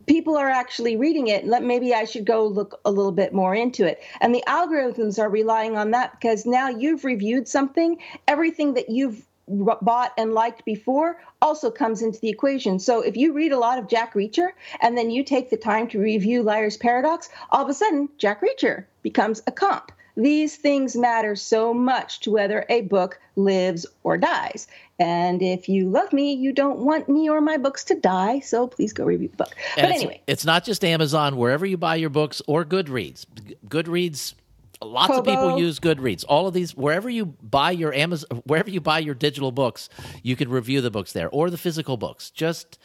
People 0.06 0.38
are 0.38 0.50
actually 0.50 0.96
reading 0.96 1.28
it. 1.28 1.46
Let 1.46 1.64
maybe 1.64 1.94
I 1.94 2.06
should 2.06 2.26
go 2.26 2.46
look 2.46 2.80
a 2.86 2.92
little 2.92 3.12
bit 3.12 3.34
more 3.34 3.54
into 3.54 3.86
it. 3.86 4.02
And 4.22 4.34
the 4.34 4.44
algorithms 4.48 5.20
are 5.20 5.30
relying 5.30 5.78
on 5.78 5.92
that 5.92 6.14
because 6.14 6.46
now 6.46 6.70
you've 6.70 7.04
reviewed 7.04 7.48
something. 7.48 7.98
Everything 8.28 8.76
that 8.76 8.90
you've 8.90 9.26
bought 9.48 10.14
and 10.18 10.34
liked 10.34 10.64
before 10.64 11.22
also 11.42 11.70
comes 11.70 12.02
into 12.02 12.20
the 12.20 12.30
equation. 12.30 12.80
So 12.80 13.02
if 13.02 13.18
you 13.18 13.34
read 13.34 13.52
a 13.52 13.60
lot 13.60 13.78
of 13.78 13.88
Jack 13.88 14.14
Reacher 14.14 14.50
and 14.82 14.98
then 14.98 15.12
you 15.12 15.24
take 15.24 15.50
the 15.50 15.58
time 15.58 15.88
to 15.90 16.00
review 16.00 16.44
Liar's 16.44 16.78
Paradox, 16.78 17.30
all 17.52 17.64
of 17.64 17.70
a 17.70 17.74
sudden 17.74 18.08
Jack 18.18 18.42
Reacher 18.42 18.86
becomes 19.02 19.44
a 19.48 19.52
comp. 19.52 19.92
These 20.16 20.58
things 20.58 20.96
matter 20.96 21.36
so 21.36 21.74
much 21.74 22.20
to 22.22 22.32
whether 22.32 22.66
a 22.70 22.82
book 22.82 23.20
lives 23.36 23.86
or 24.04 24.16
dies. 24.16 24.68
And 25.00 25.42
if 25.42 25.68
you 25.68 25.90
love 25.90 26.14
me, 26.14 26.34
you 26.34 26.54
don't 26.54 26.80
want 26.80 27.10
me 27.10 27.30
or 27.30 27.42
my 27.42 27.58
books 27.58 27.84
to 27.86 27.96
die. 27.96 28.40
So 28.40 28.68
please 28.68 28.94
go 28.94 29.06
review 29.06 29.28
the 29.30 29.38
book. 29.38 29.56
And 29.76 29.88
but 29.88 29.92
it's, 29.92 30.00
anyway, 30.00 30.22
it's 30.28 30.46
not 30.46 30.64
just 30.64 30.86
Amazon, 30.86 31.36
wherever 31.36 31.66
you 31.66 31.78
buy 31.78 31.96
your 31.96 32.12
books 32.12 32.42
or 32.48 32.64
Goodreads. 32.64 33.26
Goodreads 33.68 34.36
lots 34.82 35.08
Kobo. 35.08 35.20
of 35.20 35.26
people 35.26 35.60
use 35.60 35.80
goodreads 35.80 36.26
all 36.28 36.48
of 36.48 36.54
these 36.54 36.76
wherever 36.76 37.10
you 37.10 37.26
buy 37.26 37.72
your 37.72 37.94
amazon 37.94 38.42
wherever 38.46 38.70
you 38.70 38.82
buy 38.82 39.00
your 39.00 39.16
digital 39.16 39.52
books 39.52 39.90
you 40.24 40.36
can 40.36 40.50
review 40.50 40.82
the 40.82 40.92
books 40.92 41.14
there 41.14 41.30
or 41.30 41.50
the 41.50 41.58
physical 41.58 41.96
books 41.96 42.30
just 42.32 42.78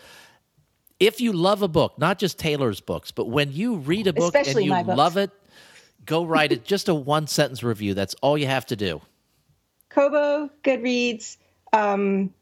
if 1.01 1.21
you 1.21 1.33
love 1.33 1.63
a 1.63 1.69
book 1.69 1.99
not 1.99 2.19
just 2.19 2.39
taylor's 2.39 2.81
books 2.81 3.11
but 3.11 3.29
when 3.29 3.53
you 3.53 3.77
read 3.77 4.07
a 4.07 4.13
book 4.13 4.35
Especially 4.35 4.69
and 4.71 4.89
you 4.89 4.95
love 4.95 5.17
it 5.17 5.31
go 6.05 6.25
write 6.25 6.53
it 6.53 6.65
just 6.65 6.89
a 6.89 6.95
one 6.95 7.27
sentence 7.27 7.63
review 7.63 7.95
that's 7.95 8.15
all 8.23 8.39
you 8.39 8.47
have 8.47 8.67
to 8.67 8.77
do 8.77 9.01
kobo 9.89 10.49
goodreads 10.63 11.37
um, 11.73 12.33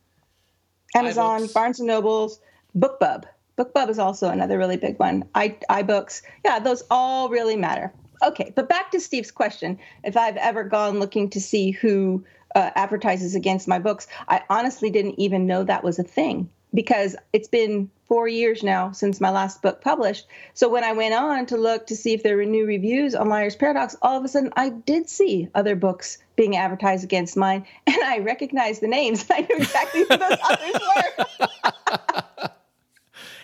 Amazon, 0.95 1.43
iBooks. 1.43 1.55
Barnes 1.55 1.81
and 1.81 1.87
Nobles, 1.87 2.41
BookBub. 2.77 3.25
BookBub 3.59 3.89
is 3.89 3.99
also 3.99 4.29
another 4.29 4.59
really 4.59 4.77
big 4.77 4.99
one. 4.99 5.25
I, 5.35 5.57
iBooks. 5.71 6.23
Yeah, 6.45 6.59
those 6.59 6.83
all 6.91 7.29
really 7.29 7.57
matter. 7.57 7.93
Okay, 8.23 8.53
but 8.55 8.69
back 8.69 8.91
to 8.93 9.01
Steve's 9.01 9.31
question. 9.31 9.79
If 10.05 10.17
I've 10.17 10.37
ever 10.37 10.65
gone 10.65 10.99
looking 10.99 11.31
to 11.31 11.41
see 11.41 11.71
who 11.71 12.25
uh, 12.55 12.71
advertises 12.75 13.35
against 13.35 13.69
my 13.69 13.79
books, 13.79 14.07
I 14.29 14.43
honestly 14.49 14.91
didn't 14.91 15.19
even 15.19 15.47
know 15.47 15.65
that 15.65 15.85
was 15.85 15.99
a 15.99 16.03
thing 16.03 16.49
because 16.73 17.17
it's 17.33 17.49
been 17.49 17.91
four 18.09 18.29
years 18.29 18.63
now 18.63 18.93
since 18.93 19.21
my 19.21 19.31
last 19.31 19.63
book 19.63 19.81
published. 19.81 20.27
So 20.55 20.69
when 20.69 20.85
I 20.85 20.93
went 20.93 21.15
on 21.15 21.47
to 21.47 21.57
look 21.57 21.87
to 21.89 21.97
see 21.97 22.13
if 22.13 22.23
there 22.23 22.37
were 22.37 22.45
new 22.45 22.67
reviews 22.67 23.15
on 23.15 23.29
Liar's 23.29 23.57
Paradox, 23.57 23.97
all 24.03 24.17
of 24.17 24.25
a 24.25 24.29
sudden 24.29 24.53
I 24.57 24.71
did 24.71 25.09
see 25.09 25.49
other 25.55 25.77
books 25.77 26.19
being 26.37 26.57
advertised 26.57 27.05
against 27.05 27.37
mine, 27.37 27.67
and 27.87 27.97
I 28.05 28.19
recognized 28.19 28.83
the 28.83 28.89
names. 28.89 29.27
I 29.31 29.41
knew 29.41 29.57
exactly 29.57 30.01
who 30.03 30.17
those 30.17 30.39
others 30.43 30.81
were. 30.97 32.49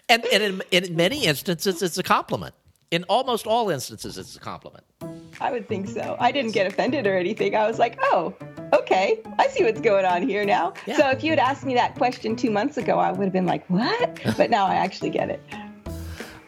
and, 0.09 0.25
and 0.27 0.42
in, 0.42 0.62
in 0.70 0.96
many 0.96 1.27
instances, 1.27 1.83
it's 1.83 1.98
a 1.98 2.03
compliment. 2.03 2.55
In 2.90 3.05
almost 3.05 3.46
all 3.46 3.70
instances, 3.70 4.18
it's 4.18 4.37
a 4.37 4.40
compliment. 4.40 4.85
I 5.40 5.53
would 5.53 5.68
think 5.68 5.88
so. 5.88 6.16
I 6.18 6.33
didn't 6.33 6.53
get 6.53 6.66
offended 6.66 7.07
or 7.07 7.16
anything. 7.16 7.55
I 7.55 7.66
was 7.66 7.79
like, 7.79 7.99
oh, 8.03 8.35
okay, 8.73 9.21
I 9.38 9.49
see 9.49 9.64
what's 9.64 9.81
going 9.81 10.05
on 10.05 10.23
here 10.23 10.45
now. 10.45 10.75
Yeah. 10.87 10.97
So 10.97 11.11
if 11.11 11.25
you 11.25 11.31
had 11.31 11.38
asked 11.38 11.64
me 11.64 11.75
that 11.75 11.95
question 11.95 12.37
two 12.37 12.51
months 12.51 12.77
ago, 12.77 12.99
I 12.99 13.11
would 13.12 13.25
have 13.25 13.33
been 13.33 13.47
like, 13.47 13.68
what? 13.68 14.21
But 14.37 14.51
now 14.51 14.66
I 14.66 14.75
actually 14.75 15.11
get 15.11 15.31
it. 15.31 15.42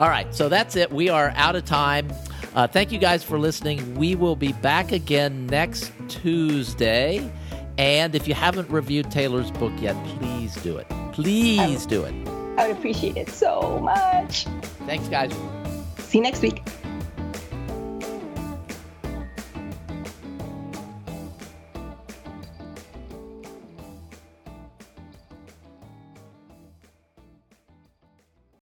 All 0.00 0.08
right, 0.08 0.34
so 0.34 0.48
that's 0.48 0.74
it. 0.74 0.90
We 0.90 1.08
are 1.08 1.32
out 1.36 1.54
of 1.54 1.64
time. 1.64 2.12
Uh, 2.54 2.66
thank 2.66 2.92
you 2.92 2.98
guys 2.98 3.22
for 3.22 3.38
listening. 3.38 3.94
We 3.94 4.14
will 4.14 4.36
be 4.36 4.52
back 4.54 4.92
again 4.92 5.46
next 5.46 5.92
Tuesday. 6.08 7.30
And 7.78 8.14
if 8.14 8.28
you 8.28 8.34
haven't 8.34 8.70
reviewed 8.70 9.10
Taylor's 9.10 9.50
book 9.50 9.72
yet, 9.80 9.96
please 10.18 10.54
do 10.62 10.76
it. 10.76 10.88
Please 11.12 11.86
do 11.86 12.04
it. 12.04 12.14
I 12.56 12.68
would 12.68 12.76
appreciate 12.76 13.16
it 13.16 13.28
so 13.28 13.80
much. 13.80 14.46
Thanks, 14.86 15.08
guys. 15.08 15.32
See 15.98 16.18
you 16.18 16.22
next 16.22 16.42
week. 16.42 16.62